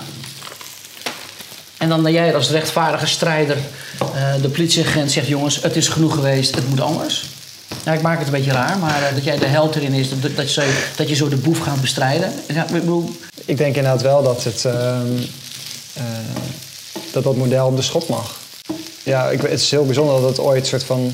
En 1.78 1.90
dan 1.90 2.04
dat 2.04 2.12
jij 2.12 2.36
als 2.36 2.50
rechtvaardige 2.50 3.06
strijder 3.08 3.58
de 4.42 4.50
politieagent 4.50 5.12
zegt... 5.12 5.28
jongens, 5.28 5.62
het 5.62 5.76
is 5.76 5.88
genoeg 5.88 6.14
geweest, 6.14 6.56
het 6.56 6.70
moet 6.70 6.82
anders. 6.82 7.26
Ja, 7.86 7.94
ik 7.94 8.02
maak 8.02 8.18
het 8.18 8.28
een 8.28 8.34
beetje 8.34 8.52
raar, 8.52 8.78
maar 8.78 9.12
dat 9.14 9.24
jij 9.24 9.38
de 9.38 9.46
held 9.46 9.76
erin 9.76 9.94
is... 9.94 10.10
dat, 10.10 10.36
dat, 10.36 10.54
je, 10.54 10.62
zo- 10.62 10.70
dat 10.96 11.10
je 11.10 11.16
zo 11.16 11.30
de 11.30 11.36
boef 11.36 11.60
gaat 11.60 11.82
bestrijden. 11.82 12.32
Ja, 12.48 12.64
ik 12.66 12.72
bedoel, 12.72 13.16
ik 13.46 13.58
denk 13.58 13.76
inderdaad 13.76 14.02
wel 14.02 14.24
dat 14.24 14.44
het, 14.44 14.66
ehm, 14.66 14.76
eh, 14.76 15.22
dat, 17.14 17.24
dat 17.24 17.36
model 17.36 17.68
op 17.68 17.76
de 17.76 17.82
schop 17.82 18.08
mag. 18.08 18.36
Ja, 19.04 19.30
ik, 19.30 19.42
het 19.42 19.52
is 19.62 19.72
heel 19.72 19.86
bijzonder 19.86 20.22
dat 20.22 20.30
het 20.30 20.40
ooit 20.40 20.62
een 20.62 20.66
soort 20.68 20.84
van... 20.84 21.14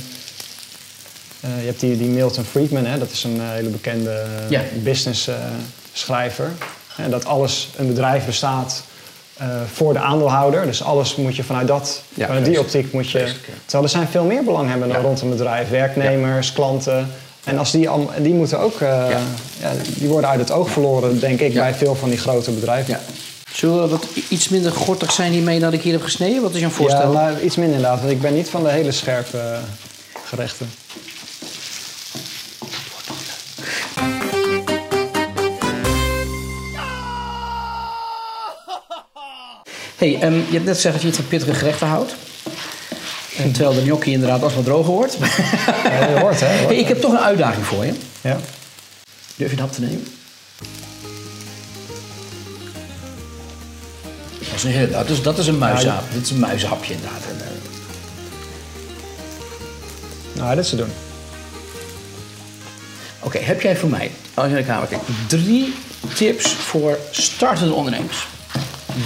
eh, 1.39 1.59
je 1.59 1.65
hebt 1.65 1.79
die, 1.79 1.97
die 1.97 2.07
Milton 2.09 2.43
Friedman, 2.43 2.85
hè, 2.85 2.97
dat 2.97 3.11
is 3.11 3.23
een 3.23 3.39
eh, 3.41 3.49
hele 3.49 3.69
bekende 3.69 4.23
Ja. 4.49 4.61
business 4.83 5.27
eh, 5.27 5.35
schrijver. 5.93 6.51
Dat 7.09 7.25
alles, 7.25 7.69
een 7.77 7.87
bedrijf 7.87 8.25
bestaat 8.25 8.83
eh, 9.37 9.47
voor 9.73 9.93
de 9.93 9.99
aandeelhouder. 9.99 10.65
Dus 10.65 10.83
alles 10.83 11.15
moet 11.15 11.35
je 11.35 11.43
vanuit, 11.43 11.67
dat, 11.67 12.01
Ja, 12.13 12.25
vanuit 12.25 12.45
die 12.45 12.59
optiek 12.59 12.93
moet 12.93 13.09
je... 13.11 13.17
Juist, 13.17 13.35
ja. 13.47 13.53
Terwijl 13.63 13.83
er 13.83 13.89
zijn 13.89 14.07
veel 14.07 14.23
meer 14.23 14.43
belanghebbenden 14.43 14.97
Ja. 14.97 15.03
rond 15.03 15.21
een 15.21 15.29
bedrijf. 15.29 15.69
Werknemers, 15.69 16.53
klanten. 16.53 17.11
En 17.43 17.57
als 17.57 17.71
die, 17.71 17.89
die 18.21 18.33
moeten 18.33 18.59
ook... 18.59 18.73
eh, 18.81 18.87
Ja. 18.87 19.19
ja, 19.61 19.71
die 19.95 20.07
worden 20.07 20.29
uit 20.29 20.39
het 20.39 20.51
oog 20.51 20.69
verloren, 20.69 21.19
denk 21.19 21.39
ik, 21.39 21.53
Ja. 21.53 21.61
bij 21.61 21.73
veel 21.73 21.95
van 21.95 22.09
die 22.09 22.17
grote 22.19 22.51
bedrijven. 22.51 22.99
Zullen 23.53 23.81
we 23.81 23.87
wat 23.87 24.05
i- 24.15 24.23
iets 24.29 24.49
minder 24.49 24.71
gortig 24.71 25.11
zijn 25.11 25.31
hiermee 25.31 25.59
dan 25.59 25.73
ik 25.73 25.81
hier 25.81 25.93
heb 25.93 26.01
gesneden? 26.03 26.41
Wat 26.41 26.53
is 26.53 26.59
jouw 26.59 26.69
voorstel? 26.69 27.01
Ja, 27.01 27.19
maar 27.21 27.41
iets 27.41 27.55
minder 27.55 27.75
inderdaad, 27.75 27.99
want 27.99 28.11
ik 28.11 28.21
ben 28.21 28.33
niet 28.33 28.49
van 28.49 28.63
de 28.63 28.69
hele 28.71 28.91
scherpe 28.91 29.37
eh, 29.37 29.57
gerechten. 30.25 30.69
Hey, 39.97 40.19
ehm, 40.21 40.33
je 40.33 40.51
hebt 40.51 40.65
net 40.65 40.75
gezegd 40.75 40.93
dat 40.93 41.01
je 41.01 41.07
niet 41.07 41.15
van 41.15 41.27
pittige 41.27 41.53
gerechten 41.53 41.87
houdt. 41.87 42.15
En 43.37 43.51
terwijl 43.51 43.75
de 43.75 43.81
gnocchi 43.81 44.11
inderdaad 44.11 44.43
alsmaar 44.43 44.63
droger 44.63 44.91
wordt. 44.93 45.17
Ja, 45.83 46.19
hoort, 46.19 46.39
hè? 46.39 46.53
je 46.53 46.59
hoort, 46.59 46.67
hey, 46.67 46.75
ik 46.75 46.87
heb 46.87 47.01
toch 47.01 47.11
een 47.11 47.19
uitdaging 47.19 47.65
voor 47.65 47.85
je. 47.85 47.93
Ja. 48.21 48.39
Durf 49.35 49.49
je 49.51 49.55
een 49.57 49.61
hap 49.63 49.71
te 49.71 49.81
nemen? 49.81 50.07
Dat 54.61 55.09
is 55.09 55.17
een, 55.17 55.23
dat 55.23 55.37
is, 55.37 55.47
een 55.47 55.57
muishap. 55.57 56.03
Dit 56.13 56.21
is 56.21 56.29
een 56.29 56.39
muishapje 56.39 56.93
inderdaad. 56.93 57.21
Eh, 57.23 57.47
Nou, 60.33 60.55
dit 60.55 60.63
is 60.63 60.69
te 60.69 60.75
doen. 60.75 60.91
Oké, 63.19 63.37
heb 63.37 63.61
jij 63.61 63.77
voor 63.77 63.89
mij, 63.89 64.11
als 64.33 64.45
je 64.45 64.51
naar 64.51 64.61
de 64.61 64.67
kamer 64.67 64.87
kijkt, 64.87 65.05
drie 65.27 65.73
tips 66.15 66.53
voor 66.53 66.97
startende 67.11 67.73
ondernemers? 67.73 68.27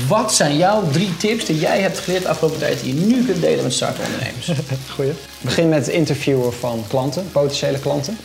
Wat 0.08 0.34
zijn 0.34 0.58
jouw 0.58 0.90
drie 0.92 1.18
tips 1.18 1.46
die 1.46 1.60
jij 1.60 1.82
hebt 1.82 2.00
geleerd 2.00 2.24
de 2.24 2.30
afgelopen 2.30 2.60
tijd 2.60 2.82
die 2.82 3.00
je 3.00 3.06
nu 3.06 3.26
kunt 3.26 3.42
delen 3.42 3.64
met 3.64 3.74
startende 3.74 4.10
ondernemers? 4.10 4.52
Goeie. 4.96 5.14
Begin 5.42 5.70
met 5.70 5.86
het 5.86 5.96
interviewen 5.96 6.54
van 6.54 6.84
klanten, 6.88 7.32
potentiële 7.32 7.80
klanten. 7.80 8.18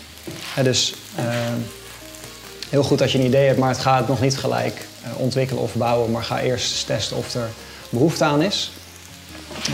Dus 0.62 0.94
eh, 1.14 1.24
heel 2.68 2.82
goed 2.82 3.02
als 3.02 3.12
je 3.12 3.18
een 3.18 3.24
idee 3.24 3.46
hebt, 3.46 3.58
maar 3.58 3.68
het 3.68 3.78
gaat 3.78 4.08
nog 4.08 4.20
niet 4.20 4.38
gelijk 4.38 4.86
ontwikkelen 5.16 5.62
of 5.62 5.74
bouwen. 5.74 6.10
Maar 6.10 6.22
ga 6.22 6.40
eerst 6.40 6.86
testen 6.86 7.16
of 7.16 7.34
er 7.34 7.48
behoefte 7.88 8.24
aan 8.24 8.42
is. 8.42 8.70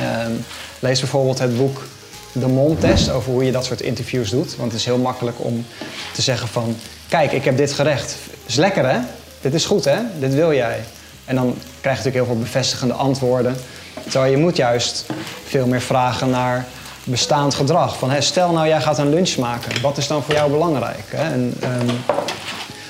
Ehm, 0.01 0.33
lees 0.79 1.01
bijvoorbeeld 1.01 1.39
het 1.39 1.57
boek 1.57 1.87
De 2.33 2.47
Mond-test 2.47 3.11
over 3.11 3.33
hoe 3.33 3.45
je 3.45 3.53
dat 3.53 3.65
soort 3.65 3.81
interviews 3.81 4.31
doet. 4.31 4.57
Want 4.57 4.71
het 4.71 4.81
is 4.81 4.87
heel 4.87 4.99
makkelijk 4.99 5.37
om 5.45 5.67
te 6.13 6.23
zeggen 6.23 6.49
van... 6.49 6.77
Kijk, 7.09 7.33
ik 7.33 7.45
heb 7.45 7.57
dit 7.57 7.73
gerecht. 7.73 8.17
Is 8.47 8.55
lekker 8.55 8.89
hè? 8.89 8.99
Dit 9.41 9.55
is 9.55 9.65
goed 9.65 9.85
hè? 9.85 9.99
Dit 10.19 10.35
wil 10.35 10.53
jij. 10.53 10.85
En 11.25 11.35
dan 11.35 11.45
krijg 11.81 11.99
je 11.99 12.05
natuurlijk 12.05 12.15
heel 12.15 12.25
veel 12.25 12.39
bevestigende 12.39 12.95
antwoorden. 12.95 13.57
Terwijl 14.03 14.31
je 14.31 14.37
moet 14.37 14.57
juist 14.57 15.07
veel 15.47 15.67
meer 15.67 15.81
vragen 15.81 16.31
naar 16.31 16.67
bestaand 17.05 17.55
gedrag. 17.55 17.99
Van, 17.99 18.23
stel 18.23 18.53
nou, 18.53 18.69
jij 18.69 18.81
gaat 18.81 18.99
een 18.99 19.11
lunch 19.11 19.37
maken. 19.37 19.81
Wat 19.81 19.97
is 19.99 20.07
dan 20.07 20.23
voor 20.23 20.35
jou 20.35 20.51
belangrijk? 20.51 21.05
Hè? 21.09 21.33
En, 21.33 21.55
ehm, 21.61 21.91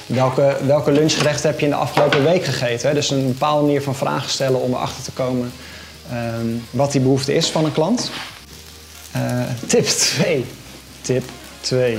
welke, 0.06 0.56
welke 0.66 0.90
lunchgerechten 0.90 1.50
heb 1.50 1.58
je 1.58 1.64
in 1.64 1.72
de 1.72 1.78
afgelopen 1.78 2.24
week 2.24 2.44
gegeten? 2.44 2.88
Hè? 2.88 2.94
Dus 2.94 3.10
een 3.10 3.26
bepaalde 3.26 3.62
manier 3.62 3.82
van 3.82 3.94
vragen 3.94 4.30
stellen 4.30 4.60
om 4.60 4.74
erachter 4.74 5.02
te 5.02 5.12
komen 5.12 5.52
ehm, 6.10 6.46
wat 6.70 6.92
die 6.92 7.00
behoefte 7.00 7.34
is 7.34 7.50
van 7.50 7.64
een 7.64 7.72
klant. 7.72 8.10
Eh, 9.12 9.40
tip 9.66 9.84
2. 9.86 10.44
Tip 11.00 11.24
2. 11.60 11.98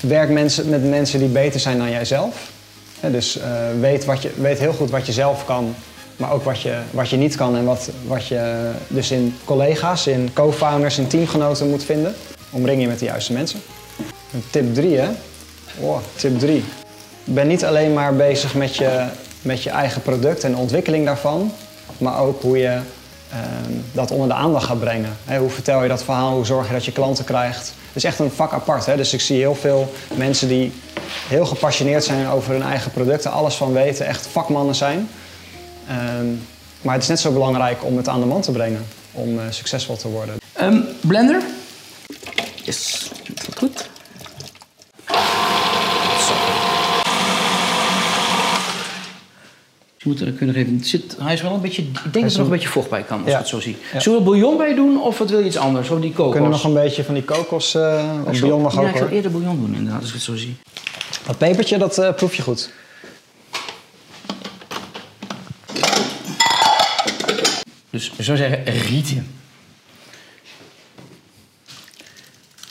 Werk 0.00 0.30
mensen, 0.30 0.68
met 0.68 0.84
mensen 0.88 1.18
die 1.18 1.28
beter 1.28 1.60
zijn 1.60 1.78
dan 1.78 1.90
jijzelf. 1.90 2.52
Dus 3.00 3.38
eh, 3.38 3.48
weet, 3.80 4.04
wat 4.04 4.22
je, 4.22 4.30
weet 4.36 4.58
heel 4.58 4.72
goed 4.72 4.90
wat 4.90 5.06
je 5.06 5.12
zelf 5.12 5.44
kan, 5.44 5.74
maar 6.16 6.32
ook 6.32 6.44
wat 6.44 6.60
je, 6.60 6.78
wat 6.90 7.08
je 7.08 7.16
niet 7.16 7.36
kan 7.36 7.56
en 7.56 7.64
wat, 7.64 7.90
wat 8.06 8.26
je 8.26 8.70
dus 8.88 9.10
in 9.10 9.36
collega's, 9.44 10.06
in 10.06 10.30
co-founders, 10.32 10.98
in 10.98 11.06
teamgenoten 11.06 11.70
moet 11.70 11.84
vinden. 11.84 12.14
Omring 12.50 12.80
je 12.80 12.86
met 12.86 12.98
de 12.98 13.04
juiste 13.04 13.32
mensen. 13.32 13.60
En 14.32 14.42
tip 14.50 14.74
3, 14.74 14.96
hè? 14.96 15.08
Oh, 15.80 15.98
tip 16.16 16.38
3. 16.38 16.64
Ben 17.24 17.46
niet 17.46 17.64
alleen 17.64 17.92
maar 17.92 18.16
bezig 18.16 18.54
met 18.54 18.76
je, 18.76 19.06
met 19.42 19.62
je 19.62 19.70
eigen 19.70 20.02
product 20.02 20.44
en 20.44 20.52
de 20.52 20.58
ontwikkeling 20.58 21.04
daarvan, 21.04 21.52
maar 21.98 22.18
ook 22.18 22.42
hoe 22.42 22.58
je 22.58 22.78
ehm, 23.30 23.72
dat 23.92 24.10
onder 24.10 24.28
de 24.28 24.34
aandacht 24.34 24.66
gaat 24.66 24.80
brengen. 24.80 25.16
Hè, 25.24 25.38
hoe 25.38 25.50
vertel 25.50 25.82
je 25.82 25.88
dat 25.88 26.04
verhaal? 26.04 26.34
Hoe 26.34 26.46
zorg 26.46 26.66
je 26.66 26.72
dat 26.72 26.84
je 26.84 26.92
klanten 26.92 27.24
krijgt? 27.24 27.72
Het 27.86 27.96
is 27.96 28.04
echt 28.04 28.18
een 28.18 28.30
vak 28.30 28.52
apart. 28.52 28.86
Hè? 28.86 28.96
Dus 28.96 29.12
ik 29.12 29.20
zie 29.20 29.38
heel 29.38 29.54
veel 29.54 29.92
mensen 30.14 30.48
die 30.48 30.72
heel 31.28 31.46
gepassioneerd 31.46 32.04
zijn 32.04 32.28
over 32.28 32.52
hun 32.52 32.62
eigen 32.62 32.90
producten, 32.90 33.30
alles 33.30 33.54
van 33.54 33.72
weten, 33.72 34.06
echt 34.06 34.26
vakmannen 34.26 34.74
zijn. 34.74 35.08
Ehm, 35.88 36.26
maar 36.82 36.94
het 36.94 37.02
is 37.02 37.08
net 37.08 37.20
zo 37.20 37.32
belangrijk 37.32 37.84
om 37.84 37.96
het 37.96 38.08
aan 38.08 38.20
de 38.20 38.26
man 38.26 38.40
te 38.40 38.52
brengen, 38.52 38.86
om 39.12 39.38
eh, 39.38 39.44
succesvol 39.50 39.96
te 39.96 40.08
worden. 40.08 40.34
Ehm, 40.52 40.80
blender? 41.00 41.42
Yes, 42.54 43.10
dat 43.28 43.44
gaat 43.44 43.58
goed. 43.58 43.88
Zo. 46.26 46.34
Je 49.93 49.93
moet 50.04 50.20
er 50.20 50.32
kunnen 50.32 50.54
even. 50.54 50.84
Zit, 50.84 51.16
hij 51.20 51.32
is 51.34 51.42
wel 51.42 51.52
een 51.54 51.60
beetje. 51.60 51.82
Ik 51.82 52.12
denk 52.12 52.24
dat 52.24 52.32
er 52.32 52.38
nog 52.38 52.46
een 52.46 52.52
beetje 52.52 52.68
vocht 52.68 52.90
bij 52.90 53.02
kan, 53.02 53.18
als 53.18 53.26
Ja. 53.28 53.32
ik 53.32 53.38
het 53.38 53.48
zo 53.48 53.60
zie. 53.60 53.76
Ja. 53.92 54.00
Zullen 54.00 54.18
we 54.18 54.24
bouillon 54.24 54.56
bij 54.56 54.74
doen 54.74 55.00
of 55.02 55.18
wat 55.18 55.30
wil 55.30 55.38
je 55.38 55.44
iets 55.46 55.56
anders? 55.56 55.90
Of 55.90 56.00
die 56.00 56.10
kokos? 56.10 56.26
We 56.26 56.32
kunnen 56.32 56.50
nog 56.50 56.64
een 56.64 56.74
beetje 56.74 57.04
van 57.04 57.14
die 57.14 57.22
kokos, 57.22 57.74
eh 57.74 58.04
Ik 58.22 58.28
of 58.28 58.40
bouillon 58.40 58.62
mag 58.62 58.74
ja, 58.74 58.80
ook 58.80 58.88
ik 58.88 58.96
zou 58.96 59.10
eerder 59.10 59.30
bouillon 59.30 59.56
doen 59.60 59.74
inderdaad, 59.74 60.00
als 60.00 60.08
ik 60.08 60.14
het 60.14 60.22
zo 60.24 60.36
zie. 60.36 60.56
Dat 61.26 61.38
pepertje, 61.38 61.78
dat 61.78 61.98
eh, 61.98 62.14
proef 62.14 62.34
je 62.34 62.42
goed. 62.42 62.70
Dus 67.90 68.12
we 68.16 68.22
zou 68.22 68.36
zeggen 68.36 68.64
rietje. 68.64 69.22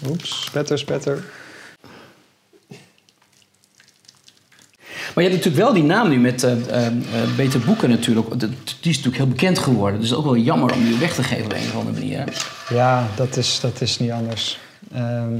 Oeps, 0.07 0.43
spetter, 0.45 0.77
spetter. 0.79 1.23
Maar 5.13 5.23
je 5.23 5.29
hebt 5.29 5.43
natuurlijk 5.43 5.63
wel 5.65 5.73
die 5.73 5.83
naam 5.83 6.09
nu 6.09 6.19
met 6.19 6.43
eh, 6.43 6.51
eh, 6.51 6.85
eh, 6.87 6.93
Beter 7.35 7.59
Boeken 7.59 7.89
natuurlijk. 7.89 8.29
Dat- 8.29 8.39
Die 8.79 8.91
is 8.91 8.97
natuurlijk 8.97 9.17
heel 9.17 9.27
bekend 9.27 9.59
geworden. 9.59 9.99
Dus 9.99 10.09
het 10.09 10.17
is 10.19 10.23
ook 10.25 10.31
wel 10.33 10.41
jammer 10.43 10.73
om 10.73 10.83
die 10.83 10.97
weg 10.97 11.13
te 11.13 11.23
geven 11.23 11.45
op 11.45 11.51
een 11.53 11.57
of 11.59 11.75
andere 11.75 11.99
manier. 11.99 12.17
hè? 12.19 12.25
Ja, 12.75 13.07
dat 13.15 13.37
is, 13.37 13.59
dat 13.59 13.81
is 13.81 13.99
niet 13.99 14.11
anders. 14.11 14.59
Ehm, 14.93 15.33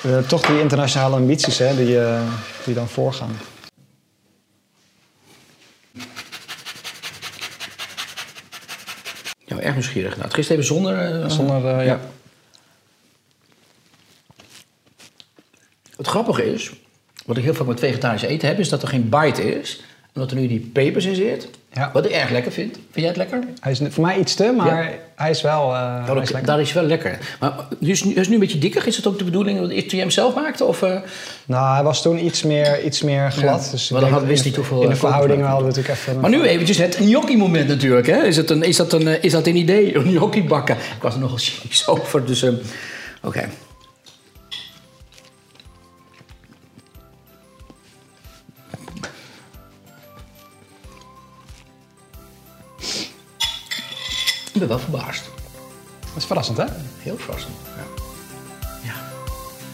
we 0.00 0.08
hebben 0.08 0.26
toch 0.26 0.40
die 0.46 0.60
internationale 0.60 1.16
ambities 1.16 1.58
hè, 1.58 1.76
die, 1.76 2.00
eh, 2.00 2.20
die 2.64 2.74
dan 2.74 2.88
voorgaan. 2.88 3.36
Ja, 9.46 9.58
erg 9.60 9.72
nieuwsgierig. 9.74 10.10
Nou, 10.10 10.22
het 10.24 10.34
gisteren 10.34 10.62
even 10.62 10.74
zonder... 10.74 11.30
Zonder, 11.30 11.78
eh, 11.78 11.86
ja. 11.86 12.00
Het 16.02 16.10
grappige 16.10 16.52
is, 16.54 16.70
wat 17.26 17.36
ik 17.36 17.42
heel 17.44 17.54
vaak 17.54 17.66
met 17.66 17.78
vegetarisch 17.80 18.22
eten 18.22 18.48
heb, 18.48 18.58
is 18.58 18.68
dat 18.68 18.82
er 18.82 18.88
geen 18.88 19.08
bite 19.08 19.60
is. 19.60 19.82
En 20.14 20.20
dat 20.20 20.30
er 20.30 20.36
nu 20.36 20.46
die 20.48 20.70
pepers 20.72 21.04
in 21.04 21.14
zit. 21.14 21.48
Ja. 21.72 21.90
Wat 21.92 22.04
ik 22.04 22.10
erg 22.10 22.30
lekker 22.30 22.52
vind. 22.52 22.72
Vind 22.74 22.84
jij 22.94 23.06
het 23.06 23.16
lekker? 23.16 23.38
Hij 23.60 23.72
is 23.72 23.80
voor 23.88 24.04
mij 24.04 24.18
iets 24.18 24.34
te, 24.34 24.52
maar 24.56 24.84
Ja. 24.84 24.90
hij 25.14 25.30
is 25.30 25.42
wel 25.42 25.62
eh, 25.74 25.80
Nou, 25.80 26.04
hij 26.04 26.14
dat, 26.14 26.22
is 26.22 26.30
lekker. 26.30 26.50
dat 26.52 26.60
is 26.60 26.72
wel 26.72 26.82
lekker. 26.84 27.18
Maar 27.40 27.52
nu 27.78 27.90
is, 27.90 28.04
nu 28.04 28.14
is 28.14 28.28
nu 28.28 28.34
een 28.34 28.40
beetje 28.40 28.58
dikker. 28.58 28.86
Is 28.86 28.96
het 28.96 29.06
ook 29.06 29.18
de 29.18 29.24
bedoeling 29.24 29.58
dat 29.60 29.68
toen 29.68 29.78
je 29.88 29.96
hem 29.96 30.10
zelf 30.10 30.34
maakte? 30.34 30.64
Of, 30.64 30.82
eh, 30.82 30.96
Nou, 31.46 31.74
hij 31.74 31.82
was 31.82 32.02
toen 32.02 32.24
iets 32.24 32.42
meer, 32.42 32.84
iets 32.84 33.02
meer 33.02 33.30
glad. 33.32 33.64
Ja, 33.64 33.70
Dus 33.70 33.90
maar 33.90 34.00
dan 34.00 34.10
dat 34.10 34.24
wist 34.24 34.44
niet 34.44 34.56
hoeveel, 34.56 34.82
In 34.82 34.88
de 34.88 34.92
eh, 34.94 34.98
verhoudingen 35.00 35.46
hadden 35.46 35.68
we 35.68 35.74
natuurlijk 35.76 35.98
even... 36.00 36.20
Maar 36.20 36.30
nu 36.30 36.42
eventjes 36.42 36.78
het 36.78 36.94
gnocchi-moment 36.96 37.68
natuurlijk. 37.68 38.06
Hè? 38.06 38.22
Is, 38.24 38.36
het 38.36 38.50
een, 38.50 38.62
is, 38.62 38.76
dat 38.76 38.92
een, 38.92 39.08
eh, 39.08 39.24
is 39.24 39.32
dat 39.32 39.46
een 39.46 39.56
idee? 39.56 39.96
Een 39.96 40.02
gnocchi 40.02 40.44
bakken? 40.44 40.76
Ik 40.76 41.02
was 41.02 41.14
er 41.14 41.20
nogal 41.20 41.38
cynisch 41.48 41.86
over. 41.88 42.26
Dus, 42.26 42.42
ehm, 42.42 42.54
oké. 43.22 43.48
Ben 54.68 54.76
wel 54.76 54.86
verbaasd. 54.90 55.30
Dat 56.00 56.16
is 56.16 56.24
verrassend, 56.24 56.56
hè? 56.56 56.64
Heel 56.98 57.16
verrassend. 57.16 57.54
Ja. 57.76 57.84
ja. 58.82 58.94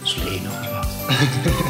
Zo 0.02 0.24
leer 0.24 0.32
je 0.32 0.40
nog 0.40 0.70
wat. 0.70 0.86